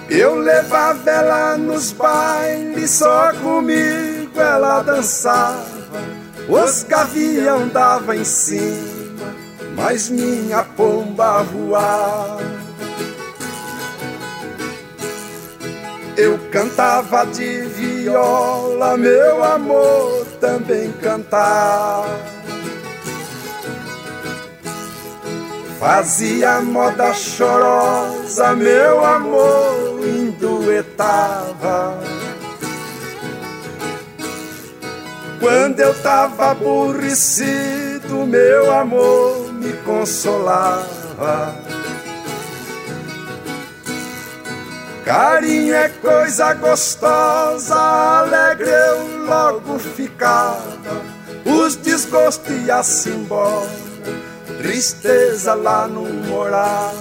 Eu 0.09 0.37
levava 0.37 1.09
ela 1.09 1.57
nos 1.57 1.93
bailes, 1.93 2.91
só 2.91 3.33
comigo 3.35 4.41
ela 4.41 4.83
dançava. 4.83 5.71
Os 6.49 6.83
gavião 6.83 7.69
dava 7.69 8.17
em 8.17 8.25
cima, 8.25 9.37
mas 9.77 10.09
minha 10.09 10.65
pomba 10.65 11.43
voava. 11.45 12.41
Eu 16.22 16.38
cantava 16.50 17.24
de 17.24 17.62
viola, 17.62 18.94
meu 18.94 19.42
amor 19.42 20.26
também 20.38 20.92
cantava. 20.92 22.20
Fazia 25.78 26.61
moda 26.61 27.14
chorosa, 27.14 28.54
meu 28.54 29.02
amor 29.02 29.98
enduetava. 30.04 31.98
Quando 35.40 35.80
eu 35.80 35.94
tava 36.02 36.50
aborrecido, 36.50 38.26
meu 38.26 38.70
amor 38.70 39.54
me 39.54 39.72
consolava. 39.87 41.80
Carinho 45.11 45.75
é 45.75 45.88
coisa 45.88 46.55
gostosa, 46.55 47.75
alegre 47.75 48.70
eu 48.70 49.27
logo 49.27 49.77
ficava. 49.77 51.03
Os 51.44 51.75
desgostos 51.75 52.49
iam-se 52.64 53.09
embora, 53.09 53.68
tristeza 54.59 55.55
lá 55.55 55.88
no 55.88 56.05
morar. 56.29 56.92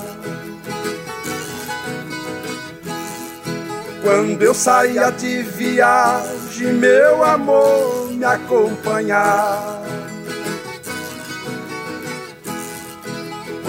Quando 4.01 4.41
eu 4.41 4.55
saía 4.55 5.11
de 5.11 5.43
viagem, 5.43 6.73
meu 6.73 7.23
amor 7.23 8.09
me 8.09 8.25
acompanhava. 8.25 9.78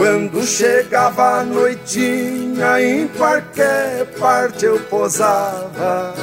Quando 0.00 0.42
chegava 0.46 1.40
a 1.40 1.44
noitinha, 1.44 2.80
em 2.80 3.06
qualquer 3.06 4.06
parte 4.18 4.64
eu 4.64 4.80
posava. 4.84 6.14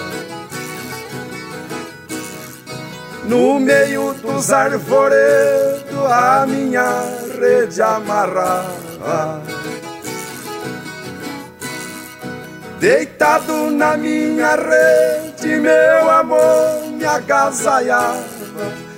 No 3.25 3.59
meio 3.59 4.15
dos 4.15 4.51
arvoredos, 4.51 6.11
a 6.11 6.47
minha 6.47 7.03
rede 7.39 7.79
amarrava. 7.79 9.43
Deitado 12.79 13.69
na 13.69 13.95
minha 13.95 14.55
rede, 14.55 15.55
meu 15.55 16.09
amor 16.09 16.81
me 16.93 17.05
agasalhava, 17.05 18.23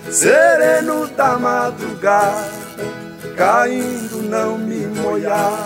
sereno 0.10 1.06
da 1.08 1.38
madrugada 1.38 2.69
caindo 3.40 4.22
não 4.22 4.58
me 4.58 4.86
molhar. 4.86 5.66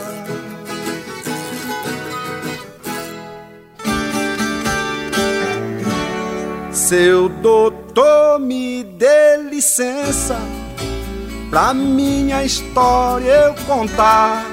Seu 6.72 7.30
doutor 7.30 8.40
me 8.40 8.84
dê 8.84 9.38
licença 9.38 10.38
pra 11.50 11.74
minha 11.74 12.44
história 12.44 13.32
eu 13.48 13.56
contar. 13.66 14.46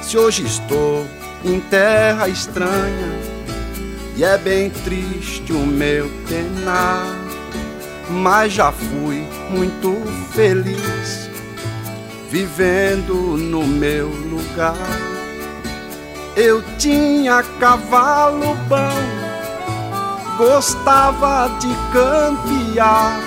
Se 0.00 0.16
hoje 0.16 0.46
estou 0.46 1.06
em 1.44 1.60
terra 1.60 2.30
estranha 2.30 3.12
e 4.16 4.24
é 4.24 4.38
bem 4.38 4.70
triste 4.70 5.52
o 5.52 5.66
meu 5.66 6.10
penar, 6.26 7.04
mas 8.08 8.54
já 8.54 8.72
fui 8.72 9.26
muito 9.50 9.94
feliz 10.32 11.31
vivendo 12.32 13.36
no 13.36 13.66
meu 13.66 14.08
lugar. 14.08 14.74
Eu 16.34 16.62
tinha 16.78 17.42
cavalo 17.60 18.54
bom, 18.70 20.38
gostava 20.38 21.48
de 21.58 21.68
campear 21.92 23.20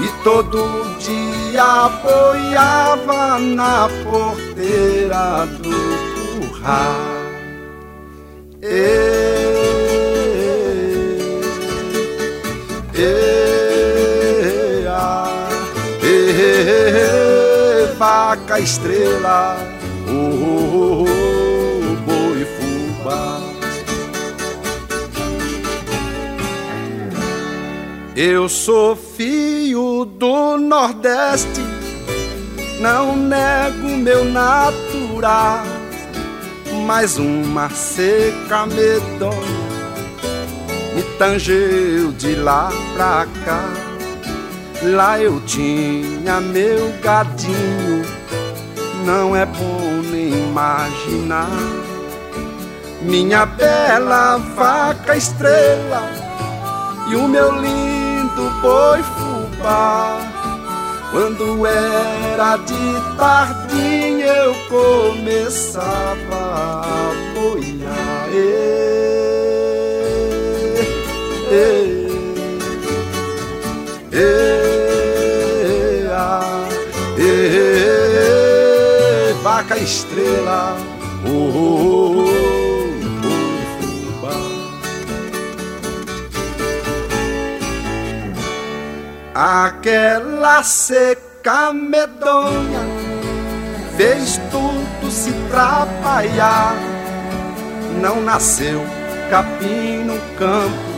e 0.00 0.08
todo 0.24 0.96
dia 0.98 1.62
apoiava 1.62 3.38
na 3.38 3.90
porteira 4.04 5.44
do 5.58 6.48
curral. 6.48 7.12
Vaca 18.02 18.58
estrela, 18.58 19.56
oh, 20.08 20.12
oh, 20.12 21.04
oh, 21.04 21.06
oh 21.06 21.96
boi 22.04 22.44
fubá. 22.56 23.40
Eu 28.16 28.48
sou 28.48 28.96
filho 28.96 30.04
do 30.04 30.56
Nordeste, 30.56 31.60
não 32.80 33.14
nego 33.14 33.96
meu 33.98 34.24
natural, 34.24 35.62
mas 36.84 37.18
uma 37.18 37.70
seca 37.70 38.66
medonha 38.66 39.62
me 40.92 41.02
tangeu 41.18 42.10
de 42.10 42.34
lá 42.34 42.68
pra 42.96 43.28
cá. 43.44 43.91
Lá 44.84 45.16
eu 45.20 45.40
tinha 45.46 46.40
meu 46.40 46.92
gadinho, 47.00 48.04
não 49.06 49.36
é 49.36 49.46
bom 49.46 50.02
nem 50.10 50.30
imaginar. 50.30 51.48
Minha 53.00 53.46
bela 53.46 54.38
vaca 54.56 55.16
estrela 55.16 56.02
e 57.08 57.14
o 57.14 57.28
meu 57.28 57.52
lindo 57.60 58.50
boi 58.60 59.00
fubá. 59.04 60.18
Quando 61.12 61.64
era 61.64 62.56
de 62.56 63.16
tardinha 63.16 64.26
eu 64.26 64.54
começava 64.68 66.16
a 66.32 67.12
boiar 67.34 68.12
vaca 79.62 79.78
estrela, 79.78 80.76
oh, 81.24 81.30
oh, 81.30 82.24
oh, 83.22 83.38
fubá. 83.78 84.36
Aquela 89.34 90.62
seca 90.64 91.72
medonha 91.72 92.80
fez 93.96 94.40
tudo 94.50 95.10
se 95.10 95.32
trabalhar. 95.48 96.74
Não 98.00 98.20
nasceu 98.20 98.80
capim 99.30 100.02
no 100.04 100.18
campo 100.36 100.92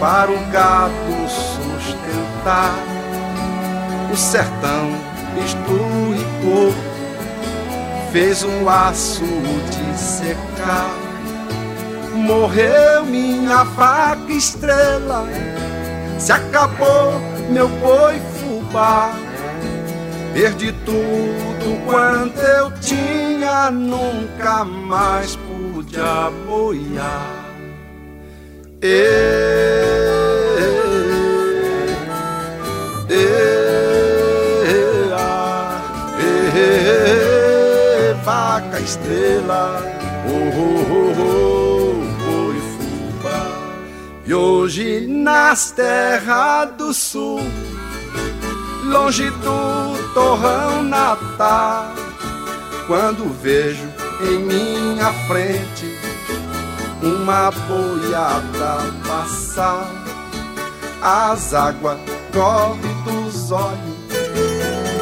para 0.00 0.30
o 0.30 0.38
gado 0.50 1.28
sustentar. 1.28 2.74
O 4.12 4.16
sertão 4.16 4.90
esturricou, 5.44 6.74
fez 8.14 8.44
um 8.44 8.62
laço 8.62 9.24
de 9.24 9.98
secar. 9.98 10.96
Morreu 12.14 13.04
minha 13.04 13.64
vaca 13.64 14.32
estrela, 14.32 15.26
se 16.16 16.30
acabou 16.30 17.20
meu 17.50 17.68
boi 17.68 18.22
fubá. 18.38 19.10
Perdi 20.32 20.72
tudo 20.84 21.84
quanto 21.86 22.38
eu 22.38 22.70
tinha, 22.80 23.68
nunca 23.72 24.64
mais 24.64 25.34
pude 25.34 25.98
aboiar. 25.98 27.44
E 28.80 29.23
estrela, 38.84 39.82
oh, 40.28 40.58
oh, 40.58 41.14
oh, 41.18 42.02
oh, 42.28 42.52
fubá. 42.76 43.46
E 44.26 44.34
hoje 44.34 45.06
nas 45.06 45.70
terras 45.70 46.70
do 46.76 46.92
sul, 46.92 47.40
longe 48.84 49.30
do 49.30 50.12
torrão 50.12 50.82
natal, 50.82 51.94
quando 52.86 53.32
vejo 53.40 53.88
em 54.20 54.38
minha 54.38 55.12
frente 55.26 55.98
uma 57.02 57.50
boiada 57.50 58.92
passar, 59.06 59.90
as 61.02 61.54
águas 61.54 61.98
correm 62.32 63.02
dos 63.04 63.50
olhos, 63.50 63.94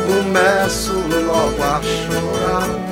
começo 0.07 0.93
logo 1.27 1.63
a 1.63 1.81
chorar 1.83 2.92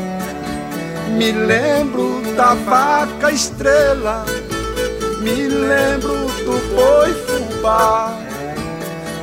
me 1.16 1.32
lembro 1.32 2.22
da 2.36 2.54
vaca 2.54 3.30
estrela, 3.30 4.24
me 5.20 5.48
lembro 5.48 6.26
do 6.44 6.74
boi 6.74 7.12
fubá. 7.26 8.16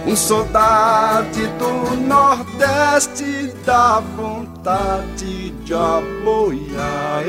Um 0.05 0.15
soldado 0.15 1.27
do 1.59 1.95
Nordeste 1.97 3.53
dá 3.65 3.99
vontade 4.15 5.51
de 5.51 5.73
aboiar. 5.73 7.25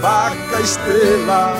vaca 0.00 0.60
estrela, 0.60 1.54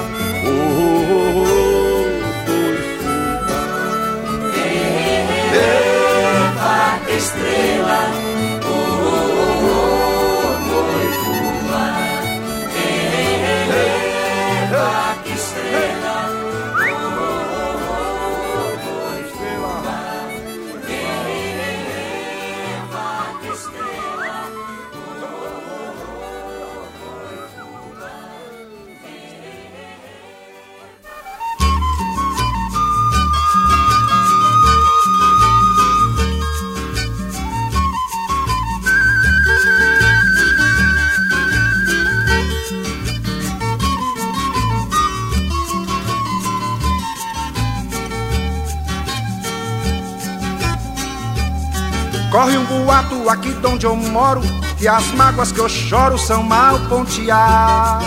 Aqui 53.29 53.51
de 53.51 53.67
onde 53.67 53.85
eu 53.85 53.95
moro 53.95 54.41
Que 54.79 54.89
as 54.89 55.07
mágoas 55.13 55.53
que 55.53 55.61
eu 55.61 55.69
choro 55.69 56.19
são 56.19 56.43
mal 56.43 56.79
ponteadas. 56.89 58.07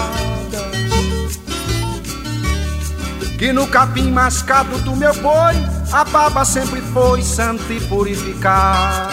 Que 3.38 3.54
no 3.54 3.68
capim 3.68 4.10
mascado 4.12 4.78
do 4.80 4.96
meu 4.96 5.14
boi 5.16 5.56
A 5.94 6.04
baba 6.04 6.44
sempre 6.44 6.82
foi 6.82 7.22
santa 7.22 7.72
e 7.72 7.80
purificada. 7.82 9.10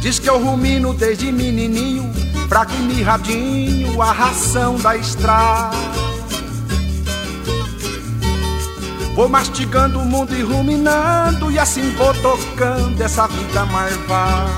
Diz 0.00 0.20
que 0.20 0.30
eu 0.30 0.38
rumino 0.38 0.94
desde 0.94 1.32
menininho 1.32 2.08
Fraco 2.48 2.72
e 2.72 2.82
mirradinho 2.82 4.00
a 4.00 4.12
ração 4.12 4.76
da 4.76 4.96
estrada 4.96 5.87
Vou 9.18 9.28
mastigando 9.28 9.98
o 9.98 10.04
mundo 10.04 10.32
e 10.32 10.42
ruminando 10.42 11.50
E 11.50 11.58
assim 11.58 11.90
vou 11.96 12.14
tocando 12.22 13.02
essa 13.02 13.26
vida 13.26 13.64
marvada 13.66 14.48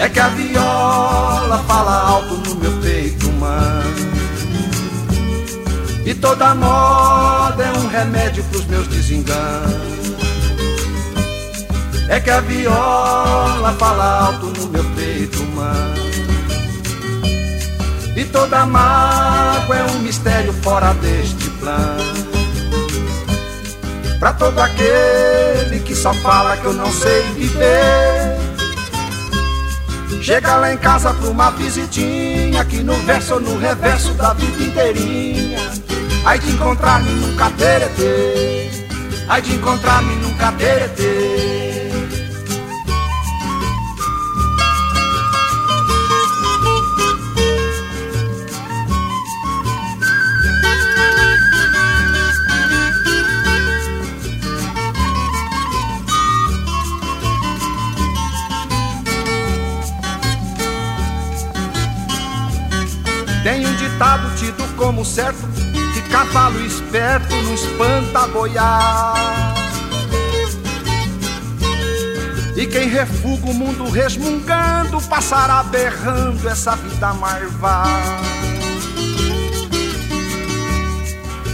É 0.00 0.08
que 0.08 0.18
a 0.18 0.28
viola 0.28 1.62
fala 1.68 2.00
alto 2.00 2.36
no 2.36 2.54
meu 2.54 2.72
peito 2.80 3.28
humano 3.28 3.94
E 6.06 6.14
toda 6.14 6.54
moda 6.54 7.62
é 7.62 7.72
um 7.72 7.88
remédio 7.88 8.42
pros 8.44 8.64
meus 8.64 8.86
desenganos. 8.86 10.16
É 12.08 12.18
que 12.20 12.30
a 12.30 12.40
viola 12.40 13.76
fala 13.78 14.28
alto 14.28 14.46
no 14.46 14.68
meu 14.68 14.84
peito 14.94 15.42
humano 15.42 16.05
e 18.16 18.24
toda 18.24 18.64
mágoa 18.64 19.76
é 19.76 19.84
um 19.92 19.98
mistério 19.98 20.52
fora 20.54 20.94
deste 20.94 21.50
plano. 21.50 22.26
Pra 24.18 24.32
todo 24.32 24.58
aquele 24.58 25.80
que 25.80 25.94
só 25.94 26.12
fala 26.14 26.56
que 26.56 26.64
eu 26.64 26.72
não 26.72 26.90
sei 26.90 27.22
viver, 27.34 28.36
Chega 30.26 30.56
lá 30.56 30.72
em 30.72 30.76
casa 30.76 31.14
pra 31.14 31.28
uma 31.28 31.50
visitinha, 31.52 32.60
aqui 32.60 32.82
no 32.82 32.94
verso 33.04 33.34
ou 33.34 33.40
no 33.40 33.58
reverso 33.58 34.12
da 34.14 34.32
vida 34.32 34.60
inteirinha. 34.60 35.60
Aí 36.24 36.40
de 36.40 36.50
encontrar-me 36.50 37.08
num 37.12 37.36
cateretê, 37.36 38.68
aí 39.28 39.40
de 39.40 39.54
encontrar-me 39.54 40.16
num 40.16 40.34
cateretê. 40.34 41.45
Tem 63.46 63.64
um 63.64 63.76
ditado 63.76 64.28
tido 64.34 64.76
como 64.76 65.04
certo 65.04 65.38
Que 65.94 66.02
cavalo 66.10 66.66
esperto 66.66 67.32
não 67.32 67.54
espanta 67.54 68.26
boiar. 68.26 69.54
E 72.56 72.66
quem 72.66 72.88
refuga 72.88 73.46
o 73.46 73.54
mundo 73.54 73.88
resmungando 73.88 75.00
Passará 75.02 75.62
berrando 75.62 76.48
essa 76.48 76.74
vida 76.74 77.14
marvada 77.14 77.92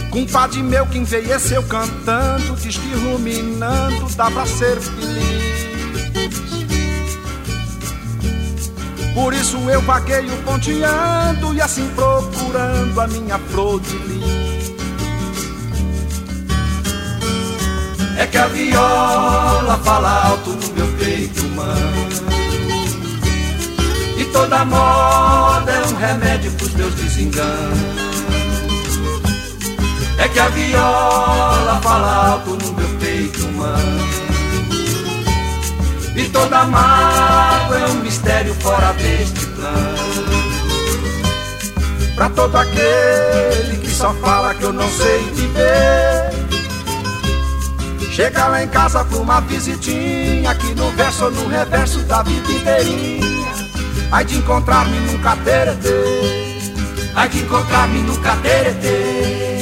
Compadre 0.09 0.63
meu 0.63 0.87
que 0.87 0.97
envelheceu 0.97 1.61
cantando 1.61 2.55
Diz 2.55 2.75
que 2.75 2.91
ruminando 2.95 4.07
dá 4.15 4.31
pra 4.31 4.47
ser 4.47 4.81
feliz 4.81 5.42
Por 9.13 9.31
isso 9.33 9.57
eu 9.69 9.81
vagueio 9.81 10.35
ponteando 10.43 11.53
e 11.53 11.61
assim 11.61 11.87
procurando 11.95 12.99
a 12.99 13.07
minha 13.07 13.37
flor 13.37 13.79
de 13.79 13.97
lis. 13.97 14.73
É 18.17 18.25
que 18.25 18.37
a 18.37 18.47
viola 18.47 19.79
fala 19.83 20.27
alto 20.27 20.51
no 20.51 20.73
meu 20.75 20.87
peito 20.97 21.41
humano 21.45 22.07
E 24.17 24.25
toda 24.25 24.63
moda 24.65 25.71
é 25.71 25.81
um 25.87 25.95
remédio 25.95 26.51
pros 26.53 26.73
meus 26.73 26.93
desenganos. 26.95 27.79
É 30.17 30.27
que 30.27 30.39
a 30.39 30.47
viola 30.49 31.79
fala 31.81 32.27
alto 32.33 32.51
no 32.51 32.73
meu 32.73 32.89
peito 32.99 33.45
humano 33.45 34.12
e 36.15 36.29
toda 36.29 36.63
mágoa 36.65 37.79
é 37.79 37.85
um 37.87 37.95
mistério 37.95 38.53
fora 38.55 38.93
deste 38.93 39.45
plano. 39.47 40.03
Pra 42.15 42.29
todo 42.29 42.55
aquele 42.55 43.77
que 43.81 43.89
só 43.89 44.13
fala 44.15 44.53
que 44.53 44.63
eu 44.63 44.73
não 44.73 44.87
sei 44.89 45.19
viver. 45.33 46.33
Chega 48.11 48.47
lá 48.47 48.63
em 48.63 48.67
casa 48.67 49.03
pra 49.03 49.17
uma 49.17 49.41
visitinha 49.41 50.51
Aqui 50.51 50.75
no 50.75 50.91
verso 50.91 51.25
ou 51.25 51.31
no 51.31 51.47
reverso 51.47 51.99
da 52.01 52.21
vida 52.21 52.51
inteirinha. 52.51 53.23
Ai 54.11 54.23
de 54.23 54.37
encontrar-me 54.37 54.99
num 54.99 55.17
cateretê. 55.17 55.89
Ai 57.15 57.27
de 57.29 57.39
encontrar-me 57.39 57.99
num 58.01 58.15
cateretê 58.17 59.52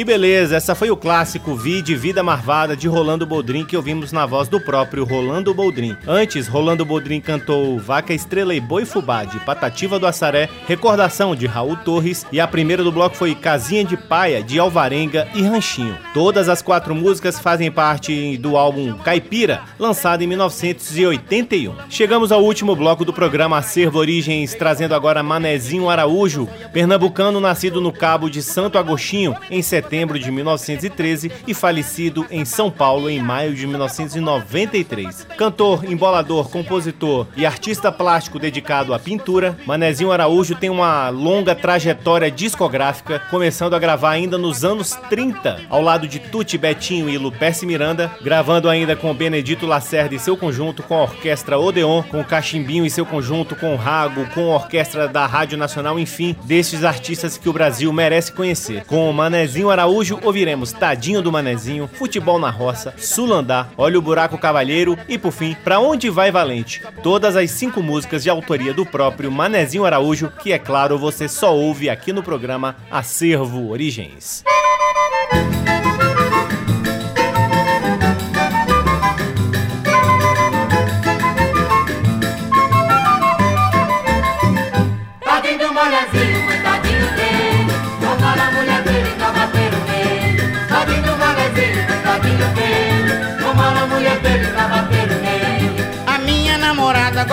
Que 0.00 0.04
beleza, 0.04 0.56
essa 0.56 0.74
foi 0.74 0.90
o 0.90 0.96
clássico 0.96 1.54
Vi 1.54 1.82
de 1.82 1.94
Vida 1.94 2.22
Marvada 2.22 2.74
de 2.74 2.88
Rolando 2.88 3.26
Boldrin 3.26 3.66
que 3.66 3.76
ouvimos 3.76 4.12
na 4.12 4.24
voz 4.24 4.48
do 4.48 4.58
próprio 4.58 5.04
Rolando 5.04 5.52
Boldrin. 5.52 5.94
Antes, 6.08 6.48
Rolando 6.48 6.86
Boldrin 6.86 7.20
cantou 7.20 7.78
Vaca 7.78 8.14
Estrela 8.14 8.54
e 8.54 8.60
Boi 8.60 8.86
Fubá 8.86 9.24
de 9.24 9.38
Patativa 9.40 9.98
do 9.98 10.06
Assaré, 10.06 10.48
Recordação 10.66 11.36
de 11.36 11.46
Raul 11.46 11.76
Torres 11.76 12.24
e 12.32 12.40
a 12.40 12.48
primeira 12.48 12.82
do 12.82 12.90
bloco 12.90 13.14
foi 13.14 13.34
Casinha 13.34 13.84
de 13.84 13.94
Paia 13.94 14.42
de 14.42 14.58
Alvarenga 14.58 15.28
e 15.34 15.42
Ranchinho. 15.42 15.98
Todas 16.14 16.48
as 16.48 16.62
quatro 16.62 16.94
músicas 16.94 17.38
fazem 17.38 17.70
parte 17.70 18.38
do 18.38 18.56
álbum 18.56 18.94
Caipira, 19.04 19.64
lançado 19.78 20.22
em 20.22 20.26
1981. 20.26 21.74
Chegamos 21.90 22.32
ao 22.32 22.42
último 22.42 22.74
bloco 22.74 23.04
do 23.04 23.12
programa 23.12 23.58
Acervo 23.58 23.98
Origens, 23.98 24.54
trazendo 24.54 24.94
agora 24.94 25.22
Manezinho 25.22 25.90
Araújo, 25.90 26.48
pernambucano 26.72 27.38
nascido 27.38 27.82
no 27.82 27.92
Cabo 27.92 28.30
de 28.30 28.42
Santo 28.42 28.78
Agostinho 28.78 29.36
em 29.50 29.60
setembro 29.60 29.89
setembro 29.90 30.20
de 30.20 30.30
1913 30.30 31.32
e 31.48 31.52
falecido 31.52 32.24
em 32.30 32.44
São 32.44 32.70
Paulo 32.70 33.10
em 33.10 33.20
maio 33.20 33.52
de 33.52 33.66
1993. 33.66 35.26
Cantor, 35.36 35.84
embolador, 35.84 36.48
compositor 36.48 37.26
e 37.36 37.44
artista 37.44 37.90
plástico 37.90 38.38
dedicado 38.38 38.94
à 38.94 39.00
pintura, 39.00 39.58
Manezinho 39.66 40.12
Araújo 40.12 40.54
tem 40.54 40.70
uma 40.70 41.08
longa 41.08 41.56
trajetória 41.56 42.30
discográfica, 42.30 43.20
começando 43.30 43.74
a 43.74 43.80
gravar 43.80 44.10
ainda 44.10 44.38
nos 44.38 44.64
anos 44.64 44.96
30, 45.08 45.62
ao 45.68 45.82
lado 45.82 46.06
de 46.06 46.20
Tuti 46.20 46.56
Betinho 46.56 47.10
e 47.10 47.18
Luperce 47.18 47.66
Miranda, 47.66 48.12
gravando 48.22 48.68
ainda 48.68 48.94
com 48.94 49.12
Benedito 49.12 49.66
Lacerda 49.66 50.14
e 50.14 50.20
seu 50.20 50.36
conjunto, 50.36 50.84
com 50.84 50.94
a 50.94 51.02
Orquestra 51.02 51.58
Odeon, 51.58 52.04
com 52.04 52.22
Cachimbinho 52.22 52.86
e 52.86 52.90
seu 52.90 53.04
conjunto, 53.04 53.56
com 53.56 53.74
Rago, 53.74 54.24
com 54.34 54.52
a 54.52 54.54
Orquestra 54.54 55.08
da 55.08 55.26
Rádio 55.26 55.58
Nacional, 55.58 55.98
enfim, 55.98 56.36
destes 56.44 56.84
artistas 56.84 57.36
que 57.36 57.48
o 57.48 57.52
Brasil 57.52 57.92
merece 57.92 58.30
conhecer. 58.30 58.84
Com 58.84 59.12
Manezinho 59.12 59.68
Araújo 59.68 59.79
Araújo, 59.80 60.20
ouviremos 60.22 60.72
Tadinho 60.72 61.22
do 61.22 61.32
Manezinho, 61.32 61.88
Futebol 61.88 62.38
na 62.38 62.50
Roça, 62.50 62.92
Sulandá, 62.98 63.68
Olha 63.78 63.98
o 63.98 64.02
Buraco 64.02 64.36
Cavalheiro 64.36 64.98
e, 65.08 65.16
por 65.16 65.32
fim, 65.32 65.56
Pra 65.64 65.80
Onde 65.80 66.10
Vai 66.10 66.30
Valente. 66.30 66.82
Todas 67.02 67.34
as 67.34 67.50
cinco 67.50 67.82
músicas 67.82 68.22
de 68.22 68.28
autoria 68.28 68.74
do 68.74 68.84
próprio 68.84 69.32
Manezinho 69.32 69.86
Araújo, 69.86 70.30
que, 70.42 70.52
é 70.52 70.58
claro, 70.58 70.98
você 70.98 71.26
só 71.26 71.56
ouve 71.56 71.88
aqui 71.88 72.12
no 72.12 72.22
programa 72.22 72.76
Acervo 72.90 73.70
Origens. 73.70 74.44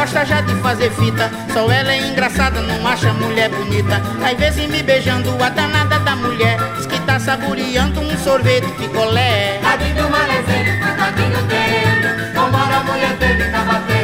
Gosta 0.08 0.26
já 0.26 0.39
de 0.41 0.55
fazer 0.62 0.89
fita. 0.91 1.30
Só 1.53 1.70
ela 1.70 1.91
é 1.91 2.08
engraçada, 2.08 2.62
não 2.62 2.88
acha 2.88 3.12
mulher 3.14 3.49
bonita. 3.49 4.01
Às 4.26 4.38
vezes 4.38 4.70
me 4.70 4.82
beijando 4.82 5.32
a 5.43 5.49
danada 5.49 5.99
da 5.99 6.16
mulher. 6.16 6.58
Diz 6.78 6.86
que 6.86 6.99
tá 7.01 7.20
saboreando 7.20 7.99
um 7.99 8.18
sorvete 8.18 8.68
picolé. 8.78 9.60
Tadinho 9.62 9.95
do 9.95 10.10
malezinho, 10.10 10.80
tadinho 10.97 11.41
dele. 11.43 12.32
Vambora, 12.34 12.80
mulher 12.86 13.18
dele 13.18 13.51
tá 13.51 13.60
batendo 13.66 13.97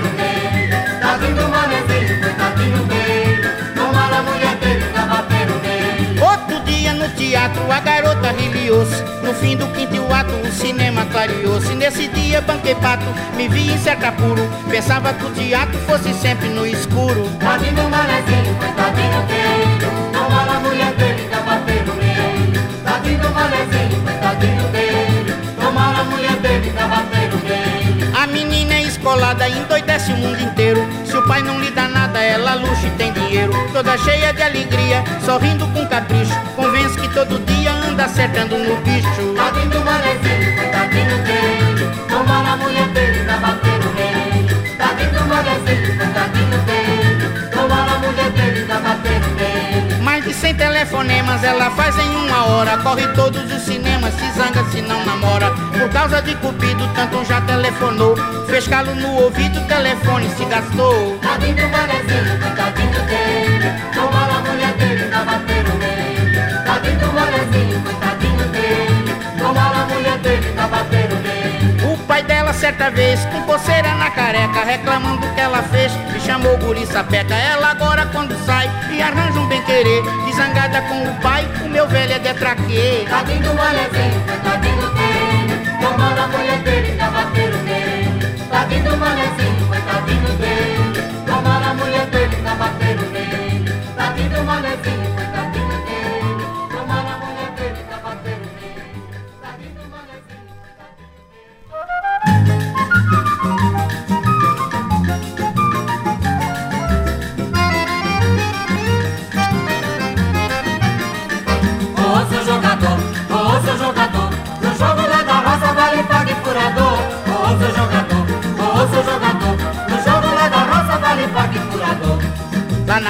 teatro 7.44 7.72
a 7.72 7.80
garota 7.82 8.32
riliou-se. 8.32 9.04
No 9.22 9.34
fim 9.34 9.58
do 9.58 9.68
quinto 9.68 10.14
ato 10.14 10.34
o 10.34 10.52
cinema 10.52 11.06
clareou-se. 11.06 11.76
Nesse 11.76 12.08
dia 12.08 12.42
banquei 12.42 12.76
pato, 12.76 13.06
me 13.36 13.50
vi 13.50 13.72
em 13.72 13.78
cerca 13.78 14.12
puro. 14.14 14.48
Pensava 14.70 15.14
que 15.14 15.26
o 15.26 15.32
teatro 15.32 15.78
fosse 15.80 16.14
sempre 16.14 16.48
no 16.50 16.66
escuro. 16.66 17.30
Tadinho 17.40 17.76
do 17.76 17.90
malezinho, 17.90 18.56
coitadinho 18.56 19.22
dele. 19.28 19.94
Não 20.14 20.56
a 20.56 20.60
mulher 20.60 20.94
dele, 20.94 21.28
tá 21.30 21.40
batendo 21.42 21.94
nele. 21.96 22.60
Tadinho 22.84 23.20
do 23.20 23.30
malezinho, 23.30 24.02
coitadinho 24.04 24.68
dele. 24.70 25.34
A 25.76 26.04
mulher 26.06 26.36
dele, 26.38 26.74
tá 26.74 26.88
nele. 26.88 27.24
A 28.16 28.28
menina 28.28 28.76
é 28.76 28.84
escolada, 28.84 29.50
endoidece 29.50 30.14
o 30.14 30.18
mundo 30.18 30.40
inteiro. 30.40 30.88
Se 31.04 31.18
o 31.18 31.28
pai 31.28 31.42
não 31.42 31.60
lhe 31.60 31.72
dá 31.72 31.90
ela 32.22 32.56
luxa 32.56 32.88
e 32.88 32.92
tem 32.92 33.14
dinheiro, 33.14 33.54
toda 33.72 33.98
cheia 33.98 34.34
de 34.34 34.42
alegria, 34.42 35.04
sorrindo 35.26 35.66
com 35.68 35.88
capricho, 35.88 36.34
convence 36.56 37.00
que 37.00 37.08
todo 37.14 37.40
dia 37.46 37.72
anda 37.72 38.06
acertando 38.06 38.58
no 38.58 38.76
bicho. 38.78 39.34
Tadinho 39.36 39.70
do 39.70 39.80
manezinho, 39.82 40.72
tadinho 40.72 41.18
dele, 41.24 41.92
tomara 42.10 42.58
mulher 42.58 42.93
telefonemas 50.84 51.42
ela 51.46 51.72
faz 51.72 51.98
em 51.98 52.10
uma 52.10 52.46
hora. 52.46 52.78
Corre 52.80 53.08
todos 53.14 53.42
os 53.52 53.62
cinemas, 53.62 54.14
se 54.16 54.32
zanga 54.32 54.64
se 54.70 54.82
não 54.82 55.06
namora. 55.06 55.50
Por 55.80 55.90
causa 55.90 56.22
de 56.22 56.36
cupido, 56.36 56.86
tanto 56.94 57.24
já 57.24 57.40
telefonou. 57.42 58.16
Fez 58.48 58.68
calo 58.68 58.94
no 58.96 59.16
ouvido, 59.16 59.60
o 59.60 59.64
telefone 59.66 60.30
se 60.36 60.44
gastou. 60.44 61.18
Tadinho 61.20 61.56
do 61.56 61.70
manezinho, 61.70 62.40
coitadinho 62.42 63.02
dele. 63.08 63.72
Tomaram 63.94 64.36
a 64.36 64.42
mulher 64.42 64.74
dele, 64.74 65.10
tava 65.10 65.32
bateram 65.32 65.78
nele. 65.78 66.66
Tadinho 66.66 67.00
do 67.00 67.14
manezinho, 67.14 67.82
coitadinho 67.84 68.33
certa 72.64 72.90
vez, 72.92 73.20
com 73.26 73.42
coceira 73.42 73.94
na 73.96 74.10
careca, 74.10 74.64
reclamando 74.64 75.28
o 75.28 75.34
que 75.34 75.42
ela 75.42 75.62
fez, 75.64 75.92
me 76.14 76.20
chamou 76.22 76.58
guri 76.60 76.86
sapeca. 76.86 77.36
Ela 77.36 77.72
agora, 77.72 78.06
quando 78.06 78.34
sai 78.46 78.72
e 78.90 79.02
arranja 79.02 79.38
um 79.38 79.48
bem-querer, 79.50 80.02
desangada 80.26 80.82
com 80.84 81.04
o 81.04 81.14
pai, 81.22 81.46
o 81.66 81.68
meu 81.68 81.86
velho 81.90 82.14
é 82.14 82.20
detraquê. 82.20 83.06
Tadinho 83.10 83.42
do 83.42 83.54
manezinho, 83.54 84.24
coitadinho 84.28 84.63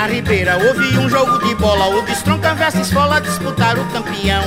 na 0.04 0.10
Ribeira 0.10 0.58
houve 0.58 0.98
um 0.98 1.10
jogo 1.10 1.40
de 1.40 1.56
bola, 1.56 1.88
o 1.88 2.02
Destronca 2.02 2.54
versus 2.56 2.88
Esfola 2.88 3.22
disputaram 3.22 3.84
o 3.84 3.86
campeão. 3.86 4.44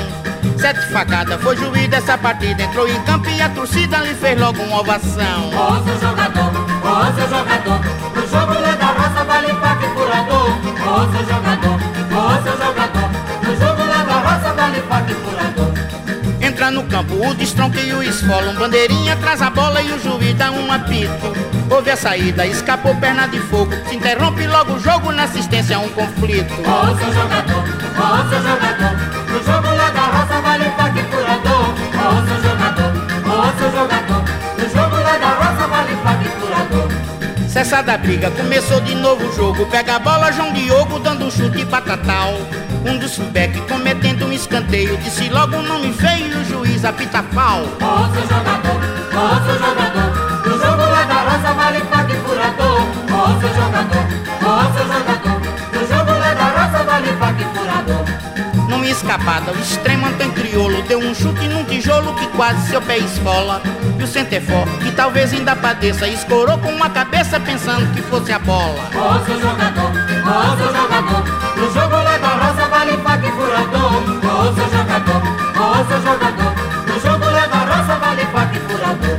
Sete 0.58 0.86
facadas 0.92 1.40
foi 1.40 1.56
juiz 1.56 1.88
dessa 1.88 2.18
partida, 2.18 2.62
entrou 2.62 2.86
em 2.86 3.02
campo 3.04 3.26
e 3.30 3.40
a 3.40 3.48
torcida 3.48 3.96
lhe 4.00 4.14
fez 4.14 4.38
logo 4.38 4.62
uma 4.62 4.80
ovação. 4.80 5.48
Ô 5.48 5.82
seu 5.82 5.98
jogador, 5.98 6.52
ô 6.84 7.14
seu 7.14 7.28
jogador, 7.30 7.80
no 8.14 8.28
jogo 8.28 8.60
lá 8.60 8.74
da 8.74 8.86
roça 8.86 9.24
vale 9.24 9.54
pague 9.54 9.86
furador. 9.94 10.50
Ô 10.52 11.12
seu 11.12 11.24
jogador, 11.26 11.78
ô 12.12 12.42
seu 12.42 12.52
jogador, 12.58 13.10
no 13.42 13.56
jogo 13.56 13.82
lá 13.88 14.04
da 14.04 14.14
roça 14.28 14.52
vale 14.52 14.80
pague 14.82 15.14
furador. 15.14 15.75
Entra 16.66 16.82
no 16.82 16.88
campo 16.88 17.14
o 17.14 17.32
Destronca 17.32 17.80
e 17.80 17.92
o 17.92 18.02
Esfola, 18.02 18.50
um 18.50 18.54
bandeirinha 18.56 19.14
traz 19.18 19.40
a 19.40 19.48
bola 19.50 19.80
e 19.80 19.92
o 19.92 20.00
juiz 20.00 20.34
dá 20.34 20.50
um 20.50 20.72
apito. 20.72 21.32
Houve 21.70 21.92
a 21.92 21.96
saída, 21.96 22.44
escapou 22.44 22.92
perna 22.96 23.28
de 23.28 23.38
fogo, 23.38 23.70
se 23.88 23.94
interrompe 23.94 24.44
logo 24.48 24.72
o 24.72 24.80
jogo, 24.80 25.12
na 25.12 25.24
assistência 25.24 25.78
um 25.78 25.88
conflito. 25.90 26.52
Ô 26.54 26.96
seu 26.98 27.12
jogador, 27.12 27.62
ô 27.62 28.28
seu 28.28 28.42
jogador, 28.42 28.96
no 29.30 29.44
jogo 29.44 29.76
lá 29.76 29.90
da 29.90 30.00
roça 30.06 30.40
vale 30.40 30.64
pague 30.70 31.02
furador. 31.04 31.74
Ô 31.94 32.26
seu 32.26 32.42
jogador, 32.42 32.92
ô 33.22 33.58
seu 33.58 33.70
jogador, 33.70 34.24
no 34.58 34.68
jogo 34.68 34.96
lá 34.96 35.18
da 35.18 35.28
roça 35.34 35.68
vale 35.68 35.96
pague 36.02 36.28
furador. 36.30 37.48
Cessada 37.48 37.92
a 37.92 37.98
briga, 37.98 38.28
começou 38.32 38.80
de 38.80 38.96
novo 38.96 39.24
o 39.24 39.36
jogo. 39.36 39.66
Pega 39.66 39.96
a 39.96 39.98
bola, 40.00 40.32
João 40.32 40.52
Diogo 40.52 40.98
dando 40.98 41.26
um 41.26 41.30
chute 41.30 41.64
batatal. 41.64 42.34
Um 42.86 42.98
dos 42.98 43.16
fullback 43.16 43.60
cometendo 43.62 44.26
um 44.26 44.32
escanteio. 44.32 44.96
Disse 44.98 45.28
logo 45.28 45.56
o 45.56 45.62
nome 45.62 45.92
feio 45.92 46.28
e 46.28 46.34
o 46.36 46.44
juiz 46.44 46.84
apita 46.84 47.20
pau. 47.34 47.62
Ô 47.62 48.14
seu 48.14 48.22
jogador, 48.22 48.76
ô 49.10 49.44
seu 49.44 49.58
jogador, 49.58 50.46
no 50.46 50.52
jogo 50.52 50.82
lá 50.82 51.02
da 51.02 51.14
roça 51.22 51.52
vale 51.54 51.80
pague 51.80 52.14
furador. 52.14 52.82
Ô 53.10 53.40
seu 53.40 53.54
jogador, 53.54 54.06
ô 54.40 54.78
seu 54.78 54.86
jogador, 54.86 55.40
no 55.72 55.80
jogo 55.88 56.12
lá 56.12 56.34
da 56.34 56.44
roça 56.44 56.84
vale 56.84 57.12
pague 57.14 57.44
furador. 57.44 58.04
Numa 58.68 58.86
escapada, 58.86 59.52
o 59.52 59.58
extremo 59.58 60.06
Antônio 60.06 60.32
Criolo 60.34 60.82
deu 60.82 61.00
um 61.00 61.12
chute 61.12 61.48
num 61.48 61.64
tijolo 61.64 62.14
que 62.14 62.26
quase 62.28 62.68
seu 62.68 62.80
pé 62.82 62.98
esfola. 62.98 63.60
E 63.98 64.02
o 64.02 64.06
Centefor, 64.06 64.64
que 64.80 64.92
talvez 64.92 65.32
ainda 65.32 65.56
padeça, 65.56 66.06
escorou 66.06 66.56
com 66.58 66.70
uma 66.70 66.90
cabeça 66.90 67.40
pensando 67.40 67.92
que 67.94 68.02
fosse 68.02 68.32
a 68.32 68.38
bola. 68.38 68.80
Ô 68.94 69.24
seu 69.24 69.40
jogador, 69.40 69.90
ô 69.90 70.56
seu 70.56 70.66
jogador, 70.74 71.24
no 71.56 71.72
jogo 71.72 71.96
lá 71.96 72.18
da 72.18 72.28
roça 72.28 72.65
pague 73.16 73.30
furador. 73.32 74.02
Ô 74.26 74.54
seu 74.54 74.70
jogador, 74.70 75.22
ô 75.56 75.84
seu 75.88 76.02
jogador, 76.02 76.52
no 76.86 77.00
jogo 77.00 77.24
lá 77.30 77.46
da 77.46 77.58
roça 77.58 77.96
vale 77.96 78.26
pague 78.26 78.60
furador. 78.60 79.18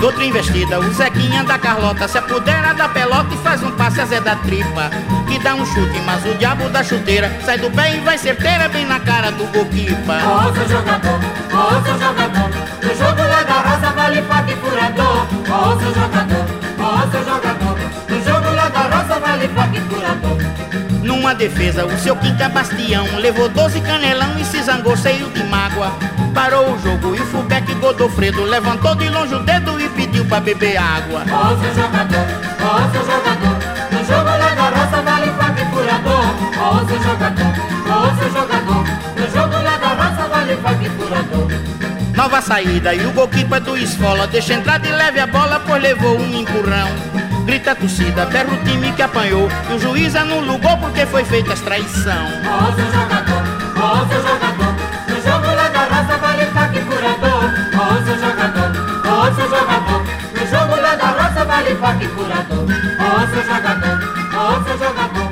Doutra 0.00 0.24
investida, 0.24 0.80
o 0.80 0.92
Zequinha 0.92 1.44
da 1.44 1.58
Carlota 1.58 2.08
se 2.08 2.18
apodera 2.18 2.72
da 2.72 2.88
pelota 2.88 3.34
e 3.34 3.36
faz 3.38 3.62
um 3.62 3.70
passe 3.72 4.00
a 4.00 4.06
Zé 4.06 4.20
da 4.20 4.34
tripa. 4.36 4.90
Que 5.28 5.38
dá 5.38 5.54
um 5.54 5.64
chute, 5.66 6.00
mas 6.06 6.24
o 6.24 6.34
diabo 6.34 6.68
da 6.70 6.82
chuteira 6.82 7.30
sai 7.44 7.58
do 7.58 7.70
pé 7.70 7.96
e 7.96 8.00
vai 8.00 8.18
certeira 8.18 8.68
bem 8.68 8.86
na 8.86 8.98
cara 8.98 9.30
do 9.30 9.44
Goquipa. 9.46 10.16
Ô 10.24 10.54
seu 10.54 10.68
jogador, 10.68 11.20
ô 11.52 11.84
seu 11.84 11.98
jogador, 11.98 12.50
no 12.82 12.94
jogo 12.96 13.22
lá 13.28 13.42
da 13.42 13.60
roça 13.60 13.92
vale 13.92 14.22
pague 14.22 14.56
furador. 14.56 15.26
Ô 15.30 15.78
seu 15.78 15.94
jogador, 15.94 16.46
ô 16.78 17.10
seu 17.10 17.24
jogador, 17.24 17.78
no 18.08 18.24
jogo 18.24 18.54
lá 18.56 18.68
da 18.68 18.80
roça 18.80 19.20
vale 19.20 19.48
pague 19.48 19.80
furador. 19.80 20.89
Numa 21.02 21.34
defesa, 21.34 21.86
o 21.86 21.98
seu 21.98 22.14
quinta 22.16 22.48
bastião 22.48 23.06
levou 23.16 23.48
12 23.48 23.80
canelão 23.80 24.38
e 24.38 24.44
se 24.44 24.62
zangou 24.62 24.96
cheio 24.96 25.30
de 25.30 25.42
mágoa. 25.44 25.92
Parou 26.34 26.74
o 26.74 26.78
jogo 26.78 27.16
e 27.16 27.20
o 27.20 27.26
fullback 27.26 27.74
Godofredo 27.74 28.44
levantou 28.44 28.94
de 28.94 29.08
longe 29.08 29.34
o 29.34 29.40
dedo 29.40 29.80
e 29.80 29.88
pediu 29.90 30.24
pra 30.26 30.40
beber 30.40 30.76
água. 30.76 31.22
Ô 31.22 31.60
seu 31.60 31.74
jogador, 31.74 32.26
ô 32.60 32.92
seu 32.92 33.04
jogador, 33.04 33.56
no 33.90 34.04
jogo 34.04 34.24
da 34.24 34.68
roça 34.68 35.02
vale 35.02 35.30
pague 35.32 35.64
furador. 35.70 36.24
Ô 36.60 36.86
seu 36.86 37.02
jogador, 37.02 37.52
ô 37.86 38.20
seu 38.20 38.30
jogador, 38.32 38.84
no 39.16 39.30
jogo 39.32 39.64
da 39.64 39.88
roça 39.88 40.28
vale 40.28 40.56
pague 40.56 40.90
furador. 40.90 41.80
Nova 42.14 42.42
saída 42.42 42.94
e 42.94 43.06
o 43.06 43.12
goalkeeper 43.12 43.60
do 43.60 43.76
esfola 43.78 44.26
deixa 44.26 44.52
entrar 44.52 44.78
de 44.78 44.90
leve 44.90 45.20
a 45.20 45.26
bola, 45.26 45.60
pois 45.66 45.82
levou 45.82 46.18
um 46.18 46.40
empurrão. 46.40 47.29
Grita 47.44 47.72
a 47.72 47.74
torcida, 47.74 48.26
berra 48.26 48.52
o 48.52 48.64
time 48.64 48.92
que 48.92 49.02
apanhou 49.02 49.48
e 49.70 49.74
o 49.74 49.78
juiz 49.78 50.14
anula 50.14 50.52
o 50.52 50.58
gol 50.58 50.76
porque 50.78 51.04
foi 51.06 51.24
feita 51.24 51.52
as 51.52 51.60
traição. 51.60 52.26
Ô 52.44 52.72
seu 52.74 52.86
jogador, 52.92 53.42
ô 53.76 54.08
seu 54.08 54.22
jogador, 54.22 54.74
no 55.08 55.16
jogo 55.22 55.54
lá 55.56 55.68
da 55.68 55.84
roça 55.84 56.16
vale 56.18 56.46
pague 56.46 56.80
furador. 56.80 57.44
Ô 57.74 58.04
seu 58.04 58.18
jogador, 58.18 58.70
ô 59.06 59.34
seu 59.34 59.48
jogador, 59.48 60.02
no 60.34 60.46
jogo 60.46 60.80
lá 60.80 60.94
da 60.94 61.06
roça 61.06 61.44
vale 61.44 61.74
pague 61.74 62.08
furador. 62.08 62.64
Ô 62.64 63.26
seu 63.32 63.42
jogador, 63.44 63.98
ô 64.34 64.64
seu 64.64 64.78
jogador, 64.78 65.29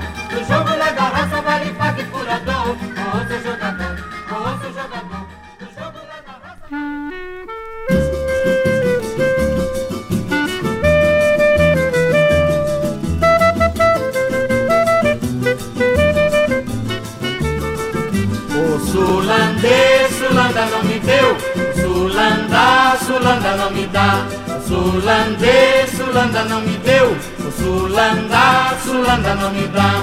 Sulanda, 23.29 23.57
não 23.57 23.71
me 23.73 23.87
dá. 23.89 24.27
Sulandê, 24.67 25.87
Sulanda 25.95 26.45
não 26.45 26.63
me 26.63 26.79
deu. 26.79 27.15
Sulanda, 27.59 28.75
Sulanda 28.83 29.35
não 29.35 29.53
me 29.53 29.69
dá. 29.69 30.03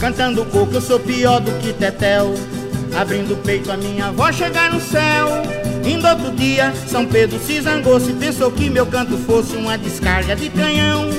Cantando 0.00 0.44
coco 0.46 0.74
eu 0.74 0.80
sou 0.80 0.98
pior 0.98 1.40
do 1.40 1.52
que 1.60 1.72
Tetel 1.72 2.34
Abrindo 2.96 3.34
o 3.34 3.36
peito 3.36 3.70
a 3.70 3.76
minha 3.76 4.10
voz 4.12 4.36
chegar 4.36 4.72
no 4.72 4.80
céu 4.80 5.28
Indo 5.84 6.06
outro 6.06 6.30
dia, 6.32 6.72
São 6.86 7.04
Pedro 7.04 7.38
se 7.40 7.60
zangou 7.60 7.98
Se 7.98 8.12
pensou 8.12 8.50
que 8.52 8.70
meu 8.70 8.86
canto 8.86 9.16
fosse 9.18 9.56
uma 9.56 9.76
descarga 9.76 10.36
de 10.36 10.48
canhão 10.50 11.10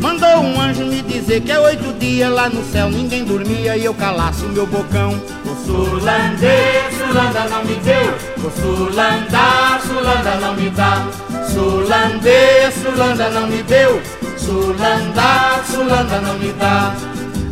Mandou 0.00 0.40
um 0.40 0.58
anjo 0.58 0.84
me 0.86 1.02
dizer 1.02 1.42
que 1.42 1.52
é 1.52 1.60
oito 1.60 1.92
dias 1.98 2.30
Lá 2.30 2.48
no 2.48 2.64
céu 2.64 2.88
ninguém 2.88 3.22
dormia 3.22 3.76
e 3.76 3.84
eu 3.84 3.92
calasse 3.92 4.44
o 4.44 4.48
meu 4.48 4.66
bocão 4.66 5.20
O 5.52 5.54
Sulandê, 5.54 6.80
Sulanda 6.96 7.46
não 7.50 7.62
me 7.62 7.74
deu. 7.76 8.14
O 8.38 8.50
Sulanda, 8.50 9.78
Sulanda 9.86 10.34
não 10.40 10.54
me 10.54 10.70
dá. 10.70 11.06
Sulandê, 11.52 12.72
Sulanda 12.72 13.28
não 13.28 13.46
me 13.46 13.62
deu. 13.62 14.00
Sulanda, 14.38 15.62
Sulanda 15.70 16.20
não 16.22 16.38
me 16.38 16.52
dá. 16.54 16.94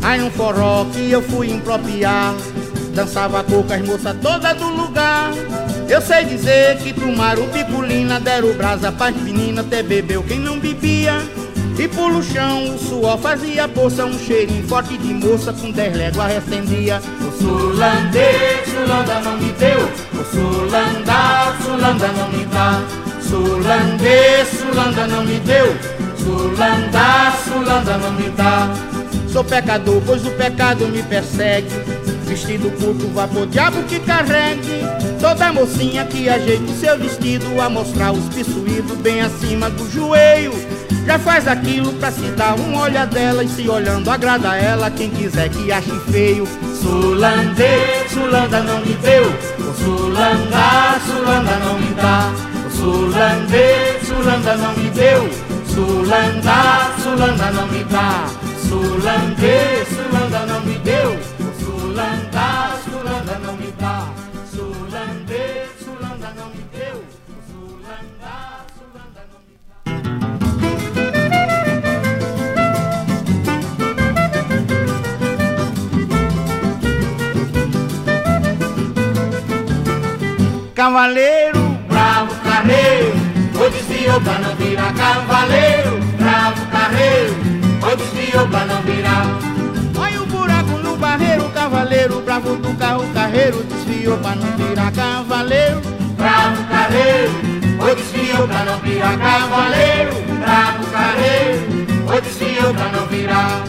Aí 0.02 0.22
um 0.22 0.30
forró 0.30 0.86
que 0.86 1.10
eu 1.10 1.20
fui 1.20 1.50
impropriar 1.50 2.34
Dançava 2.94 3.44
coco 3.44 3.70
as 3.70 3.82
moças 3.82 4.16
todas 4.22 4.56
do 4.56 4.68
lugar 4.70 5.30
Eu 5.86 6.00
sei 6.00 6.24
dizer 6.24 6.78
que 6.78 6.94
tomaram 6.94 7.46
picolina 7.48 8.18
Deram 8.18 8.54
brasa 8.54 8.90
pras 8.90 9.14
meninas 9.14 9.66
Até 9.66 9.82
bebeu 9.82 10.22
quem 10.22 10.38
não 10.38 10.58
bebia 10.58 11.20
E 11.80 11.88
pelo 11.88 12.22
chão 12.22 12.74
o 12.74 12.78
suor 12.78 13.16
fazia 13.16 13.66
poça, 13.66 14.04
um 14.04 14.18
cheirinho 14.18 14.68
forte 14.68 14.98
de 14.98 15.14
moça 15.14 15.50
com 15.50 15.70
dez 15.70 15.96
léguas 15.96 16.30
restendia. 16.30 17.00
O 17.26 17.32
sulandê, 17.42 18.62
sulanda 18.66 19.20
não 19.20 19.38
me 19.38 19.50
deu, 19.52 19.88
o 20.12 20.24
sulanda, 20.26 21.56
sulanda 21.64 22.08
não 22.08 22.28
me 22.32 22.44
dá. 22.44 22.82
Sulandê, 23.22 24.44
sulanda 24.44 25.06
não 25.06 25.24
me 25.24 25.40
deu, 25.40 25.74
sulanda, 26.18 27.32
sulanda 27.44 27.96
não 27.96 28.12
me 28.12 28.28
dá. 28.28 28.68
Sou 29.32 29.42
pecador, 29.42 30.02
pois 30.04 30.26
o 30.26 30.30
pecado 30.32 30.86
me 30.86 31.02
persegue. 31.04 31.68
Vestido 32.30 32.70
curto, 32.78 33.08
vapor 33.08 33.44
diabo 33.48 33.82
que 33.88 33.98
carregue. 33.98 34.84
Toda 35.20 35.52
mocinha 35.52 36.04
que 36.04 36.28
ajeite 36.28 36.72
seu 36.74 36.96
vestido 36.96 37.60
a 37.60 37.68
mostrar 37.68 38.12
os 38.12 38.24
pissuídos 38.32 38.96
bem 38.98 39.20
acima 39.20 39.68
do 39.68 39.90
joelho. 39.90 40.52
Já 41.04 41.18
faz 41.18 41.48
aquilo 41.48 41.92
pra 41.94 42.12
se 42.12 42.30
dar 42.36 42.54
um 42.56 42.76
olha 42.76 43.04
dela 43.04 43.42
e 43.42 43.48
se 43.48 43.68
olhando 43.68 44.08
agrada 44.08 44.56
ela 44.56 44.92
quem 44.92 45.10
quiser 45.10 45.48
que 45.48 45.72
ache 45.72 45.90
feio. 46.12 46.46
Sulandê, 46.80 48.08
sulanda 48.08 48.60
não 48.62 48.78
me 48.78 48.94
deu, 48.94 49.24
o 49.58 49.74
sulanda, 49.74 51.00
sulanda 51.04 51.56
não 51.64 51.80
me 51.80 51.92
dá. 51.94 52.32
O 52.64 52.70
sulandê, 52.70 53.98
sulanda 54.06 54.56
não 54.56 54.72
me 54.76 54.88
deu, 54.90 55.28
sulanda, 55.66 56.92
sulanda 57.02 57.50
não 57.50 57.66
me 57.66 57.82
dá. 57.82 58.26
Sulandê, 58.68 59.84
sulanda 59.86 60.46
não 60.46 60.60
me 60.60 60.78
deu, 60.78 61.18
sulanda, 62.00 62.78
sulanda 62.84 63.38
não 63.44 63.56
me 63.56 63.70
dá. 63.72 64.08
Sulandê, 64.50 65.66
sulanda 65.84 66.32
não 66.36 66.48
me 66.48 66.64
deu, 66.72 67.04
sulanda, 67.46 68.64
sulanda 68.78 69.22
não 69.30 69.40
me 69.46 69.54
dá. 69.68 69.76
Cavaleiro, 80.74 81.60
Bravo 81.88 82.34
carreiro, 82.42 83.12
o 83.54 83.70
desviou 83.70 84.20
pra 84.22 84.38
não 84.38 84.56
virar 84.56 84.94
cavaleiro. 84.94 86.00
Bravo 86.16 86.66
carreiro, 86.70 87.34
o 87.82 87.96
desviou 87.96 88.48
pra 88.48 88.64
não 88.64 88.82
virar. 88.82 89.49
Cavaleiro, 92.00 92.22
bravo 92.22 92.56
do 92.56 92.74
carro, 92.78 93.04
carreiro. 93.12 93.62
Desviou 93.62 94.16
pra 94.18 94.34
não 94.34 94.56
virar 94.56 94.90
cavaleiro. 94.90 95.82
Bravo 96.16 96.64
carreiro, 96.64 97.32
o 97.78 97.94
desviou 97.94 98.48
pra 98.48 98.64
não 98.64 98.78
virar 98.78 99.18
cavaleiro. 99.18 100.12
Bravo 100.40 100.86
carreiro, 100.86 101.60
o 102.06 102.20
desviou 102.22 102.72
pra 102.72 102.88
não 102.88 103.06
virar. 103.06 103.64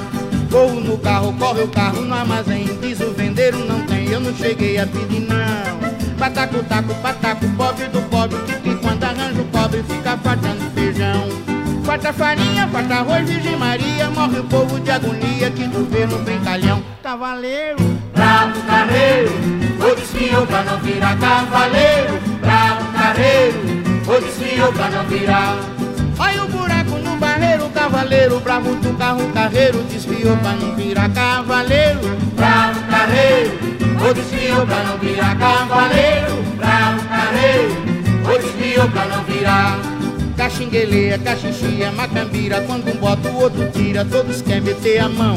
Corro 0.49 0.79
no 0.79 0.97
carro, 0.97 1.33
corre 1.33 1.63
o 1.63 1.67
carro 1.67 2.01
no 2.03 2.13
armazém. 2.13 2.69
Diz 2.81 3.01
o 3.01 3.11
vendeiro, 3.11 3.57
não 3.65 3.81
tem, 3.85 4.09
eu 4.09 4.21
não 4.21 4.33
cheguei 4.33 4.77
a 4.77 4.87
pedir 4.87 5.27
não. 5.27 6.17
Pataco, 6.17 6.63
taco, 6.63 6.95
pataco, 6.95 7.45
pobre 7.57 7.87
do 7.87 8.01
pobre, 8.03 8.37
que, 8.63 8.75
quando 8.75 9.03
arranja 9.03 9.41
o 9.41 9.45
pobre 9.45 9.83
fica 9.83 10.17
faltando 10.17 10.71
feijão. 10.73 11.50
Falta 11.91 12.13
farinha, 12.13 12.69
falta 12.69 12.93
arroz, 12.93 13.29
Virgem 13.29 13.57
Maria, 13.57 14.09
morre 14.11 14.39
o 14.39 14.45
povo 14.45 14.79
de 14.79 14.89
agonia, 14.89 15.51
que 15.51 15.67
governo 15.67 16.19
brincalhão. 16.19 16.81
Cavaleiro, 17.03 17.79
Bravo 18.13 18.61
carreiro, 18.61 19.29
o 19.77 19.95
desviou 19.97 20.47
pra 20.47 20.63
não 20.63 20.79
virar 20.79 21.17
cavaleiro. 21.17 22.17
Bravo 22.39 22.93
carreiro, 22.93 23.57
o 24.07 24.21
desviou 24.21 24.71
pra 24.71 24.89
não 24.89 25.03
virar. 25.03 25.57
olha 26.17 26.43
o 26.45 26.47
buraco 26.47 26.91
no 26.91 27.17
barreiro, 27.17 27.69
cavaleiro, 27.71 28.39
bravo 28.39 28.73
do 28.75 28.97
carro, 28.97 29.29
carreiro, 29.33 29.83
desviou 29.83 30.37
pra 30.37 30.53
não 30.53 30.73
virar 30.73 31.09
cavaleiro. 31.09 31.99
Bravo 32.37 32.79
carreiro, 32.89 33.51
o 34.09 34.13
desviou 34.13 34.65
pra 34.65 34.83
não 34.85 34.97
virar 34.97 35.37
cavaleiro. 35.37 36.41
Bravo 36.55 37.09
carreiro, 37.09 37.75
o 38.23 38.41
desviou 38.41 38.89
pra 38.91 39.05
não 39.07 39.23
virar. 39.25 39.90
Caxingueleia, 40.61 41.17
cachixia, 41.17 41.91
macambira 41.91 42.61
Quando 42.61 42.91
um 42.91 42.97
bota 42.97 43.27
o 43.29 43.41
outro 43.41 43.67
tira, 43.71 44.05
todos 44.05 44.43
querem 44.43 44.61
meter 44.61 44.99
a 44.99 45.09
mão 45.09 45.35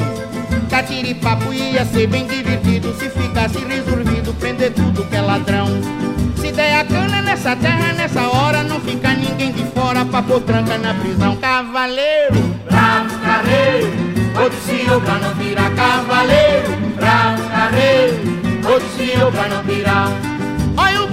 Catiripapo 0.69 1.51
ia 1.51 1.83
ser 1.87 2.07
bem 2.09 2.27
divertido 2.27 2.95
Se 2.99 3.09
ficasse 3.09 3.59
resolvido 3.59 4.35
prender 4.35 4.73
tudo 4.75 5.03
que 5.07 5.17
é 5.17 5.23
ladrão 5.23 5.67
Se 6.37 6.53
der 6.53 6.81
a 6.81 6.85
cana 6.85 7.23
nessa 7.23 7.57
terra, 7.57 7.95
nessa 7.95 8.21
hora 8.29 8.63
Não 8.65 8.79
fica 8.81 9.15
ninguém 9.15 9.53
de 9.53 9.65
fora 9.73 10.05
pra 10.05 10.21
pôr 10.21 10.43
tranca 10.43 10.77
na 10.77 10.93
prisão 10.93 11.37
Cavaleiro, 11.37 12.55
Bravo 12.67 13.19
carreiro, 13.21 13.89
o 14.45 14.51
desviou 14.51 15.01
pra 15.01 15.15
não 15.15 15.35
virar 15.37 15.71
cavaleiro. 15.75 16.73
Bravo 16.97 17.49
carreiro, 17.49 18.17
o 18.65 18.81
desviou 18.81 19.33
pra 19.33 19.49
não 19.49 19.63
virar. 19.63 20.34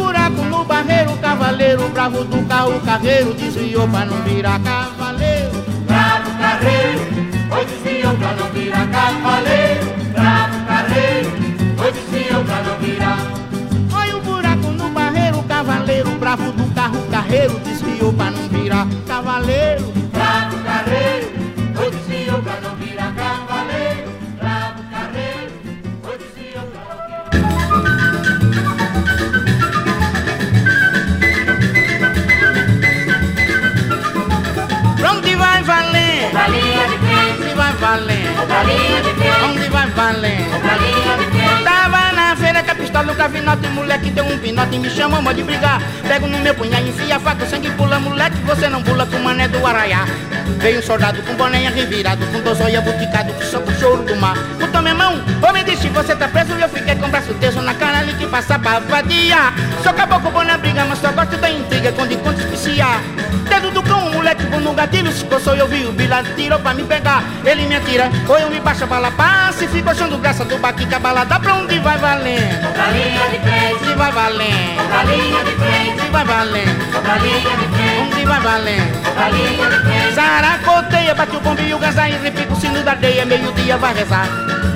Buraco 0.02 0.42
no 0.44 0.64
barreiro 0.66 1.16
Cavaleiro, 1.18 1.90
bravo 1.90 2.24
do 2.24 2.48
carro, 2.48 2.80
carreiro 2.82 3.34
Desviou 3.34 3.88
pra 3.88 4.06
não 4.06 4.18
virar 4.24 4.60
cavaleiro 4.60 5.52
Bravo 5.86 6.32
carreiro, 6.40 7.02
o 7.52 7.66
desviou 7.66 8.16
pra 8.16 8.34
não 8.34 8.50
virar 8.52 8.88
cavaleiro. 8.88 9.41
Frente, 37.98 38.30
Onde 39.44 39.70
vai 39.70 39.90
valendo? 39.90 41.81
Pistola, 42.92 43.14
o 43.14 43.16
cavinote, 43.16 43.68
moleque 43.70 44.12
deu 44.12 44.26
um 44.26 44.38
pinote, 44.38 44.78
me 44.78 44.90
chamou 44.90 45.22
mó 45.22 45.32
de 45.32 45.44
brigar. 45.44 45.82
Pego 46.08 46.28
no 46.28 46.38
meu 46.40 46.54
punhal, 46.54 46.82
enfia 46.82 47.16
a 47.16 47.20
faca, 47.20 47.46
o 47.46 47.50
sangue 47.50 47.72
pula, 47.72 48.00
moleque, 48.00 48.38
você 48.46 48.68
não 48.68 48.84
pula 48.84 49.06
com 49.06 49.16
o 49.16 49.24
mané 49.24 49.48
do 49.48 49.66
Araiá. 49.66 50.06
Veio 50.60 50.80
um 50.80 50.84
soldado 50.84 51.22
com 51.24 51.34
boné 51.36 51.70
revirado, 51.70 52.26
com 52.28 52.42
dois 52.42 52.60
olhos 52.60 52.84
que 53.40 53.46
só 53.46 53.60
pro 53.60 53.74
choro 53.80 54.04
do 54.04 54.16
mar. 54.18 54.36
Botou 54.60 54.82
minha 54.82 54.94
mão, 54.94 55.16
me 55.54 55.64
disse, 55.64 55.88
você 55.88 56.16
tá 56.16 56.28
preso, 56.28 56.54
e 56.58 56.62
eu 56.62 56.70
fiquei 56.70 56.96
com 56.96 57.06
o 57.06 57.10
braço 57.10 57.34
teso 57.36 57.62
na 57.62 57.74
cara 57.74 58.00
ali 58.00 58.14
que 58.14 58.28
passa 58.28 58.60
pra 58.60 58.80
vadia. 58.80 59.54
Sou 59.84 59.94
caboclo 59.94 60.32
bom 60.32 60.44
na 60.44 60.58
briga, 60.58 60.84
mas 60.86 61.00
só 61.00 61.12
gosto 61.12 61.38
da 61.38 61.50
intriga, 61.50 61.92
quando 61.94 62.12
encontro 62.12 62.44
especial. 62.44 63.00
Dedo 63.48 63.72
do 63.72 63.84
cão, 63.84 64.12
moleque, 64.12 64.46
vou 64.48 64.60
no 64.60 64.74
gatilho, 64.74 65.12
se 65.12 65.26
coçou, 65.26 65.56
eu 65.56 65.68
vi 65.68 65.86
o 65.86 65.92
bila, 65.92 66.24
tirou 66.36 66.60
pra 66.60 66.74
me 66.74 66.84
pegar. 66.84 67.24
Ele 67.46 67.66
me 67.68 67.76
atira, 67.76 68.10
ou 68.28 68.38
eu 68.38 68.50
me 68.50 68.60
baixo 68.60 68.84
a 68.84 68.88
bala, 68.88 69.12
passa 69.12 69.66
e 69.66 69.68
fico 69.68 69.90
achando 69.90 70.18
graça 70.18 70.44
do 70.46 70.58
baque 70.58 70.86
que 70.86 70.96
a 70.96 71.00
bala 71.00 71.24
dá 71.26 71.40
pra 71.40 71.54
onde 71.56 71.78
vai 71.80 71.98
valendo. 71.98 72.81
Galinha 72.82 73.30
de 73.30 73.40
frente, 73.40 73.94
vai 73.96 74.12
valendo? 74.12 74.90
galinha 74.90 75.44
de 75.44 75.52
frente, 75.52 76.10
vai 76.12 76.26
valendo? 76.26 77.04
galinha 77.04 77.56
de 77.62 77.68
frente, 77.76 78.02
Onde 78.16 78.26
vai 78.26 78.40
valendo? 78.42 79.16
galinha 79.16 79.70
de 79.70 79.78
frente. 79.86 80.14
Zaracoteia, 80.16 81.14
bate 81.14 81.36
o 81.36 81.40
bombinho, 81.42 81.78
gaza 81.78 82.10
e 82.10 82.14
repica 82.18 82.52
o 82.54 82.56
sino 82.60 82.82
da 82.84 82.92
aldeia, 82.94 83.24
meio-dia 83.26 83.78
vai 83.78 83.94
rezar. 83.94 84.28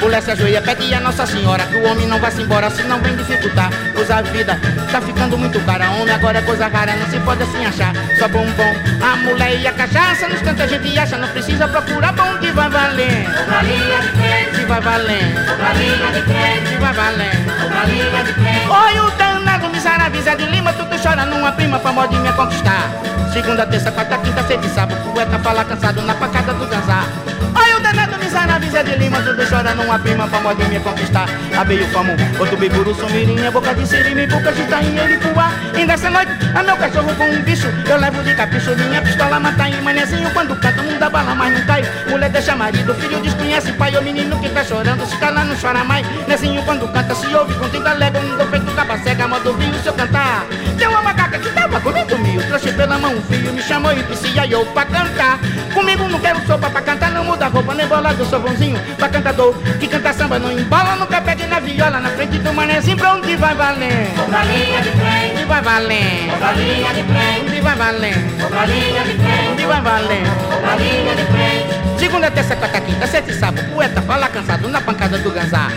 Mulher 0.02 0.22
se 0.22 0.32
ajoelha, 0.32 0.62
pede 0.62 0.94
a 0.94 1.00
Nossa 1.00 1.26
Senhora 1.26 1.64
que 1.66 1.78
o 1.78 1.84
homem 1.86 2.08
não 2.08 2.20
vá 2.20 2.30
se 2.32 2.42
embora, 2.42 2.70
senão 2.70 3.00
vem 3.00 3.16
dificultar. 3.16 3.70
Pois 3.94 4.10
a 4.12 4.22
vida 4.22 4.60
tá 4.92 5.02
ficando 5.02 5.38
muito 5.38 5.60
cara, 5.62 5.90
homem 5.92 6.14
agora 6.14 6.40
é 6.40 6.42
coisa 6.42 6.68
rara, 6.68 6.96
não 6.96 7.08
se 7.08 7.20
pode 7.20 7.44
assim 7.44 7.66
achar. 7.66 7.94
Só 8.20 8.28
bombom, 8.28 8.76
a 9.02 9.16
mulher 9.18 9.60
e 9.60 9.68
a 9.68 9.72
cachaça, 9.72 10.28
nos 10.28 10.42
cantos 10.42 10.62
a 10.62 10.68
gente 10.68 10.98
acha, 11.00 11.18
não 11.18 11.28
precisa 11.30 11.68
procurar, 11.68 12.14
bom 12.14 12.38
que 12.40 12.52
vai 12.52 12.70
valendo. 12.70 13.50
Galinha 13.50 14.00
de 14.02 14.08
frente, 14.10 14.60
Que 14.60 14.66
vai 14.66 14.82
valendo, 14.82 15.58
galinha 15.58 16.12
de 16.12 16.22
frente, 16.22 16.70
que 16.70 16.78
vai 16.78 16.94
valendo. 16.94 17.70
galinha 17.70 18.24
de 18.24 18.34
frente. 18.34 18.70
Oi, 18.70 19.00
o 19.00 19.12
danado 19.12 19.70
miserável 19.70 20.22
Zé 20.22 20.36
de 20.36 20.46
Lima, 20.46 20.74
tu 20.74 20.86
chora 21.06 21.24
numa 21.26 21.52
prima 21.52 21.78
pra 21.80 21.92
modinha 21.92 22.34
conquistar. 22.34 22.90
Segunda, 23.32 23.66
terça, 23.66 23.92
quarta, 23.92 24.18
quinta, 24.18 24.42
sexta 24.44 24.66
e 24.66 24.70
sábado, 24.70 25.14
poeta 25.14 25.38
fala 25.40 25.64
cansado 25.66 26.02
na 26.02 26.16
pacada 26.16 26.54
do 26.54 26.66
dançar. 26.66 27.06
Zé 28.76 28.84
de 28.84 28.98
Lima, 28.98 29.22
tu 29.22 29.32
chora 29.50 29.74
numa 29.74 29.98
prima 29.98 30.28
pra 30.28 30.42
modinha 30.42 30.82
conquistar. 30.82 31.30
Abeio 31.58 31.88
como 31.94 32.12
outro 32.38 32.58
biburu, 32.58 32.94
sumirinha, 32.94 33.50
boca 33.50 33.74
de 33.74 33.88
sirime, 33.88 34.28
boca 34.28 34.52
de 34.52 34.64
tainha, 34.64 35.04
ele 35.04 35.16
voar. 35.16 35.54
E 35.78 35.86
nessa 35.86 36.10
noite, 36.10 36.34
a 36.54 36.62
meu 36.62 36.76
cachorro 36.76 37.16
com 37.16 37.24
um 37.24 37.42
bicho, 37.42 37.70
eu 37.88 37.96
levo 37.98 38.22
de 38.22 38.36
capricho, 38.36 38.76
minha 38.76 39.02
pistola 39.02 39.40
mata 39.40 39.70
em 39.70 39.82
manezinho. 39.82 40.30
Quando 40.32 40.60
canta, 40.60 40.84
não 40.84 41.00
dá 41.00 41.10
bala, 41.10 41.34
mas 41.34 41.58
não 41.58 41.66
cai. 41.66 41.84
Mulher 42.10 42.30
deixa 42.30 42.54
marido, 42.54 42.94
filho 42.96 43.22
desconhece 43.22 43.72
pai, 43.72 43.96
o 43.96 44.02
menino 44.02 44.38
que 44.42 44.50
tá 44.50 44.62
chorando, 44.62 45.06
se 45.06 45.16
cala, 45.20 45.46
não 45.46 45.56
chora 45.56 45.86
mais. 45.86 46.06
Nezinho 46.28 46.62
quando 46.64 46.86
canta, 46.92 47.16
se 47.16 47.34
ouve 47.34 47.54
30 47.70 47.94
léguas, 47.94 48.26
no 48.26 48.46
peito 48.46 48.72
capa 48.76 48.98
cega, 48.98 49.26
modo 49.26 49.54
vinho 49.54 49.82
se 49.82 49.88
eu 49.88 49.94
cantar. 49.94 50.46
Macaca 51.06 51.38
que 51.38 51.50
tava 51.52 51.80
comendo 51.82 52.18
mil, 52.18 52.42
trouxe 52.48 52.74
pela 52.74 52.98
mão 52.98 53.14
um 53.14 53.22
filho 53.22 53.54
me 53.54 53.62
chamou 53.62 53.94
e 53.94 54.02
disse, 54.04 54.40
aí 54.40 54.52
eu 54.52 54.66
pra 54.66 54.86
cantar. 54.86 55.40
Comigo 55.72 56.08
não 56.08 56.20
quero 56.20 56.40
sopa 56.48 56.68
pra 56.68 56.82
cantar, 56.82 57.12
não 57.12 57.24
muda 57.24 57.48
roupa 57.48 57.76
nem 57.76 57.86
bolado, 57.88 58.20
eu 58.24 58.26
sou 58.26 58.40
bonzinho 58.40 58.80
pra 58.98 59.08
cantador. 59.08 59.54
Que 59.80 59.88
canta 59.88 60.12
samba 60.14 60.40
não 60.40 60.52
embola, 60.52 60.96
nunca 60.96 61.22
pede 61.22 61.46
na 61.46 61.60
viola, 61.60 62.00
na 62.00 62.10
frente 62.10 62.40
do 62.40 62.52
manezinho 62.54 62.98
pra 62.98 63.14
onde 63.14 63.36
vai 63.36 63.54
valendo. 63.54 64.30
Pra 64.30 64.44
linha 64.46 64.82
de 64.82 64.90
frente, 64.90 65.32
Onde 65.36 65.46
vai 65.46 65.62
valendo. 65.62 66.40
pra 66.40 66.52
linha 66.54 66.94
de 66.94 67.04
frente, 67.04 67.42
Onde 67.52 67.62
vai 67.62 67.76
valendo. 67.76 68.50
pra 68.50 68.66
linha 68.66 69.04
de 69.04 69.14
frente, 69.14 69.50
Onde 69.52 69.66
vai 69.66 69.82
valendo. 69.82 70.62
pra 70.62 70.76
linha 70.76 71.16
de 71.16 71.26
frente. 71.26 71.85
Segunda, 72.16 72.32
terça, 72.32 72.56
quarta, 72.56 72.80
quinta, 72.80 73.06
sete, 73.08 73.34
sábado, 73.34 73.62
poeta 73.74 74.02
fala 74.02 74.30
cansado 74.30 74.70
na 74.70 74.80
pancada 74.80 75.18
do 75.18 75.30
ganzá. 75.32 75.68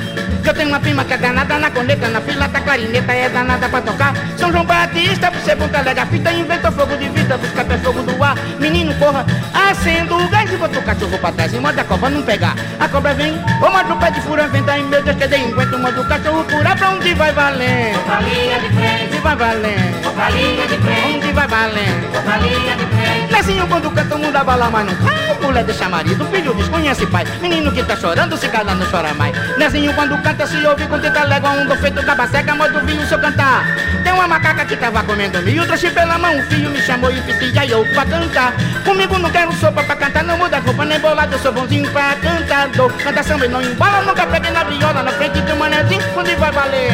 Que 0.40 0.48
eu 0.48 0.54
tenho 0.54 0.68
uma 0.68 0.78
prima 0.78 1.04
que 1.04 1.12
é 1.14 1.16
danada 1.16 1.58
na 1.58 1.68
coneta, 1.68 2.06
na 2.06 2.20
fila 2.20 2.46
da 2.46 2.60
clarineta 2.60 3.12
é 3.12 3.28
danada 3.28 3.68
pra 3.68 3.80
tocar. 3.80 4.14
São 4.36 4.52
João 4.52 4.64
Batista, 4.64 5.32
por 5.32 5.40
ser 5.40 5.56
bom, 5.56 5.68
lega 5.84 6.06
fita, 6.06 6.30
inventou 6.30 6.70
fogo 6.70 6.96
de 6.96 7.08
vida, 7.08 7.36
busca 7.36 7.64
pé 7.64 7.76
fogo 7.78 8.02
do 8.02 8.22
ar. 8.22 8.36
Menino, 8.60 8.94
corra, 9.00 9.26
acendo 9.68 10.16
o 10.16 10.28
gás 10.28 10.52
e 10.52 10.56
bota 10.56 10.78
o 10.78 10.82
cachorro 10.82 11.18
pra 11.18 11.32
trás 11.32 11.52
e 11.52 11.58
manda 11.58 11.80
a 11.82 11.84
cobra 11.84 12.08
não 12.08 12.22
pegar. 12.22 12.54
A 12.78 12.88
cobra 12.88 13.14
vem, 13.14 13.34
ou 13.60 13.72
manda 13.72 13.92
o 13.94 13.98
pé 13.98 14.12
de 14.12 14.20
fura, 14.20 14.46
vem, 14.46 14.62
daí 14.62 14.84
meu 14.84 15.02
Deus, 15.02 15.16
que 15.16 15.26
dei 15.26 15.40
enquanto 15.40 15.76
manda 15.76 16.00
o 16.00 16.06
cachorro 16.06 16.44
pular 16.44 16.76
pra 16.76 16.90
onde 16.90 17.14
vai 17.14 17.32
valendo. 17.32 18.04
Pra 18.04 18.20
linha 18.20 18.60
de 18.60 18.68
frente, 18.76 19.04
Onde 19.08 19.18
vai 19.18 19.34
valendo? 19.34 20.14
pra 20.14 20.30
linha 20.30 20.66
de 20.68 20.78
frente, 20.78 21.16
Onde 21.16 21.32
vai 21.32 21.48
valendo? 21.48 22.22
pra 22.24 22.36
linha 22.36 22.76
de 22.76 22.86
frente. 22.86 23.32
Nezinho 23.32 23.66
quando 23.66 23.90
canta 23.90 24.14
o 24.14 24.18
mundo 24.20 24.36
abala, 24.36 24.70
mas 24.70 24.86
não 24.86 24.94
cai 24.94 25.18
Mulher 25.48 25.64
deixa 25.64 25.88
marido, 25.88 26.27
filho 26.28 26.54
desconhece 26.54 27.06
pai 27.06 27.24
Menino 27.40 27.72
que 27.72 27.82
tá 27.82 27.96
chorando, 27.96 28.36
se 28.36 28.48
cala 28.48 28.74
não 28.74 28.86
chora 28.90 29.14
mais 29.14 29.34
Nezinho 29.56 29.92
quando 29.94 30.20
canta 30.22 30.46
se 30.46 30.64
ouve 30.66 30.86
com 30.86 30.98
tenta 30.98 31.24
légua 31.24 31.50
Um 31.50 31.66
do 31.66 31.76
feito 31.76 32.02
da 32.02 32.14
baceca, 32.14 32.54
modo 32.54 32.80
vinho 32.86 33.06
seu 33.06 33.18
cantar 33.18 33.64
Tem 34.02 34.12
uma 34.12 34.28
macaca 34.28 34.64
que 34.64 34.76
tava 34.76 35.02
comendo 35.02 35.40
milho 35.42 35.66
Trouxe 35.66 35.90
pela 35.90 36.18
mão, 36.18 36.38
o 36.38 36.42
filho 36.44 36.70
me 36.70 36.80
chamou 36.80 37.10
e 37.10 37.20
pedi 37.20 37.58
aí 37.58 37.70
eu 37.70 37.84
pra 37.92 38.04
cantar 38.04 38.54
Comigo 38.84 39.18
não 39.18 39.30
quero 39.30 39.52
sopa 39.54 39.82
pra 39.82 39.96
cantar 39.96 40.24
Não 40.24 40.38
muda 40.38 40.58
roupa 40.58 40.84
nem 40.84 40.98
bolado, 40.98 41.34
eu 41.34 41.38
sou 41.38 41.52
bonzinho 41.52 41.90
pra 41.90 42.14
cantador 42.16 42.92
Canta 42.92 43.22
samba 43.22 43.46
e 43.46 43.48
não 43.48 43.62
embola, 43.62 44.02
nunca 44.02 44.26
peguei 44.26 44.50
na 44.50 44.64
viola 44.64 45.02
Na 45.02 45.12
frente 45.12 45.40
do 45.40 45.56
manezinho, 45.56 46.02
onde 46.16 46.34
vai 46.36 46.52
valer? 46.52 46.90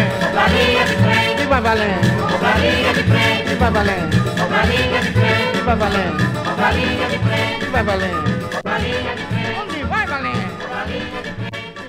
Linha 0.55 0.85
de 0.85 0.97
frente, 0.97 1.47
vai 1.47 1.61
valendo? 1.61 2.39
pra 2.39 2.59
linha 2.59 2.93
de 2.93 3.03
frente, 3.03 3.55
vai 3.55 3.71
valendo? 3.71 4.35
pra 4.49 4.65
linha 4.65 5.01
de 5.01 5.13
frente, 5.13 5.63
vai 5.65 5.77
valendo? 5.77 6.44
Pra 6.65 6.73
linha 6.73 7.09
de 7.11 7.19
Onde 7.61 7.67
vai 7.67 7.85
valendo? 7.85 8.63
pra 8.63 8.79
linha 8.79 9.15
de 9.15 9.23
frente. 9.27 9.61
Onde 9.61 9.85
vai 9.85 10.07
valendo? 10.07 10.59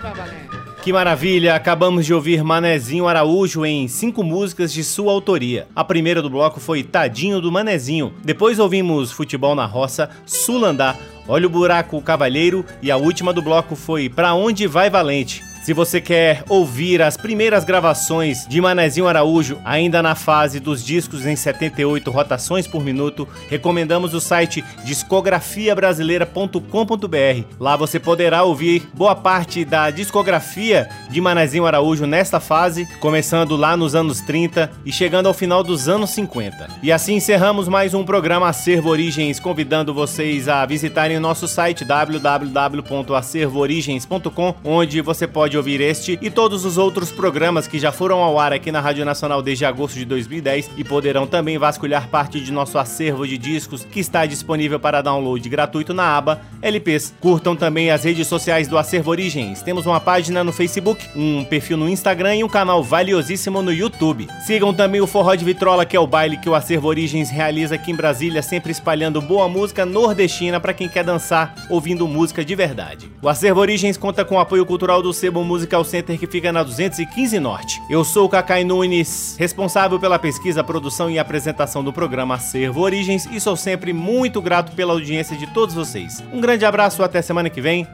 Vai 0.02 0.14
valendo? 0.14 0.82
Que 0.84 0.92
maravilha! 0.92 1.56
Acabamos 1.56 2.06
de 2.06 2.14
ouvir 2.14 2.44
Manezinho 2.44 3.08
Araújo 3.08 3.66
em 3.66 3.88
cinco 3.88 4.22
músicas 4.22 4.74
de 4.74 4.84
sua 4.84 5.14
autoria. 5.14 5.66
A 5.74 5.84
primeira 5.86 6.22
do 6.22 6.30
bloco 6.30 6.60
foi 6.60 6.84
Tadinho 6.84 7.40
do 7.40 7.50
Manezinho. 7.52 8.14
Depois 8.22 8.60
ouvimos 8.60 9.14
Futebol 9.14 9.56
na 9.56 9.66
Roça, 9.66 10.10
Sulandá, 10.26 10.96
Olha 11.28 11.48
o 11.48 11.50
Buraco 11.50 12.00
Cavalheiro 12.02 12.66
e 12.82 12.92
a 12.92 12.98
última 12.98 13.32
do 13.34 13.42
bloco 13.42 13.76
foi 13.76 14.10
Pra 14.10 14.34
Onde 14.34 14.68
Vai 14.68 14.90
Valente. 14.90 15.42
Se 15.66 15.74
você 15.74 16.00
quer 16.00 16.44
ouvir 16.48 17.02
as 17.02 17.18
primeiras 17.18 17.66
gravações 17.66 18.46
de 18.48 18.62
Manezinho 18.62 19.08
Araújo, 19.08 19.58
ainda 19.66 20.00
na 20.00 20.14
fase 20.14 20.60
dos 20.60 20.86
discos 20.86 21.26
em 21.26 21.36
78 21.36 22.12
rotações 22.12 22.68
por 22.68 22.84
minuto, 22.84 23.28
recomendamos 23.50 24.14
o 24.14 24.22
site 24.22 24.64
discografiabrasileira.com.br. 24.84 27.48
Lá 27.60 27.76
você 27.76 28.00
poderá 28.00 28.44
ouvir 28.44 28.88
boa 28.94 29.16
parte 29.16 29.66
da 29.66 29.90
discografia 29.90 30.88
de 31.10 31.20
Manezinho 31.20 31.66
Araújo 31.66 32.06
nesta 32.06 32.40
fase, 32.40 32.88
começando 33.00 33.56
lá 33.56 33.76
nos 33.76 33.96
anos 33.96 34.22
30 34.22 34.70
e 34.86 34.92
chegando 34.92 35.26
ao 35.26 35.34
final 35.34 35.64
dos 35.64 35.90
anos 35.90 36.12
50. 36.12 36.68
E 36.84 36.92
assim 36.92 37.16
encerramos 37.16 37.68
mais 37.68 37.96
um 37.96 38.06
programa 38.06 38.48
Acervo 38.48 38.90
Origens, 38.90 39.40
convidando 39.40 39.96
vocês 39.96 40.48
a 40.48 40.64
visitarem 40.64 41.18
o 41.18 41.22
nosso 41.22 41.48
site 41.48 41.84
www.acervoorigens.com, 41.84 44.56
onde 44.64 45.02
você 45.02 45.26
pode 45.26 45.55
ouvir 45.58 45.82
este 45.82 46.18
e 46.22 46.30
todos 46.30 46.66
os 46.66 46.78
outros 46.78 47.12
programas 47.12 47.68
que 47.68 47.80
já 47.80 47.92
foram 47.92 48.20
ao 48.20 48.40
ar 48.40 48.54
aqui 48.54 48.72
na 48.72 48.82
Rádio 48.82 49.06
Nacional 49.06 49.42
desde 49.42 49.66
agosto 49.66 49.96
de 49.96 50.06
2010 50.06 50.72
e 50.78 50.84
poderão 50.84 51.26
também 51.28 51.58
vasculhar 51.58 52.08
parte 52.10 52.40
de 52.40 52.52
nosso 52.52 52.78
acervo 52.78 53.28
de 53.28 53.38
discos 53.38 53.86
que 53.86 54.00
está 54.00 54.26
disponível 54.26 54.80
para 54.80 55.02
download 55.02 55.48
gratuito 55.48 55.94
na 55.94 56.18
aba 56.18 56.42
LPs. 56.62 57.14
Curtam 57.20 57.56
também 57.56 57.92
as 57.92 58.04
redes 58.04 58.28
sociais 58.28 58.68
do 58.68 58.78
Acervo 58.78 59.12
Origens. 59.12 59.62
Temos 59.62 59.86
uma 59.86 60.00
página 60.00 60.44
no 60.44 60.52
Facebook, 60.52 61.08
um 61.16 61.44
perfil 61.46 61.78
no 61.78 61.88
Instagram 61.88 62.36
e 62.36 62.44
um 62.44 62.50
canal 62.50 62.84
valiosíssimo 62.84 63.62
no 63.62 63.72
YouTube. 63.72 64.28
Sigam 64.46 64.74
também 64.74 65.02
o 65.02 65.08
Forró 65.08 65.36
de 65.36 65.46
Vitrola, 65.46 65.86
que 65.86 65.96
é 65.96 66.00
o 66.00 66.08
baile 66.08 66.38
que 66.38 66.50
o 66.50 66.56
Acervo 66.56 66.88
Origens 66.88 67.30
realiza 67.30 67.76
aqui 67.76 67.92
em 67.92 67.96
Brasília, 67.96 68.42
sempre 68.42 68.72
espalhando 68.72 69.22
boa 69.22 69.48
música 69.48 69.86
nordestina 69.86 70.60
para 70.60 70.74
quem 70.74 70.90
quer 70.90 71.04
dançar 71.04 71.56
ouvindo 71.70 72.08
música 72.08 72.44
de 72.44 72.56
verdade. 72.56 73.10
O 73.22 73.30
Acervo 73.30 73.60
Origens 73.62 73.98
conta 73.98 74.26
com 74.26 74.36
o 74.36 74.40
apoio 74.40 74.66
cultural 74.66 75.02
do 75.02 75.14
Sebo 75.14 75.44
Musical 75.46 75.84
Center 75.84 76.20
que 76.20 76.28
fica 76.28 76.52
na 76.52 76.64
215 76.64 77.40
Norte. 77.40 77.82
Eu 77.90 78.04
sou 78.04 78.26
o 78.26 78.30
Cacai 78.30 78.64
Nunes, 78.64 79.36
responsável 79.40 80.00
pela 80.00 80.20
pesquisa, 80.20 80.64
produção 80.64 81.10
e 81.10 81.18
apresentação 81.18 81.84
do 81.84 81.94
programa 81.94 82.36
Acervo 82.36 82.82
Origens 82.82 83.26
e 83.32 83.40
sou 83.40 83.56
sempre 83.56 83.94
muito 83.94 84.42
grato 84.42 84.74
pela 84.74 84.94
audiência 84.94 85.38
de 85.38 85.48
todos 85.48 85.76
vocês. 85.76 86.24
Um 86.34 86.42
grande 86.42 86.66
abraço, 86.66 87.04
até 87.04 87.22
semana 87.22 87.50
que 87.50 87.62
vem. 87.62 87.88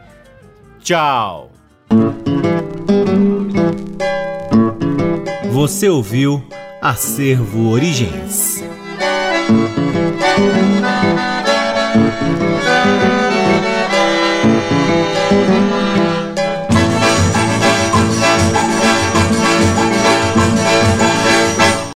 Tchau! 0.81 1.51
Você 5.51 5.89
ouviu 5.89 6.43
Acervo 6.81 7.69
Origens. 7.69 8.63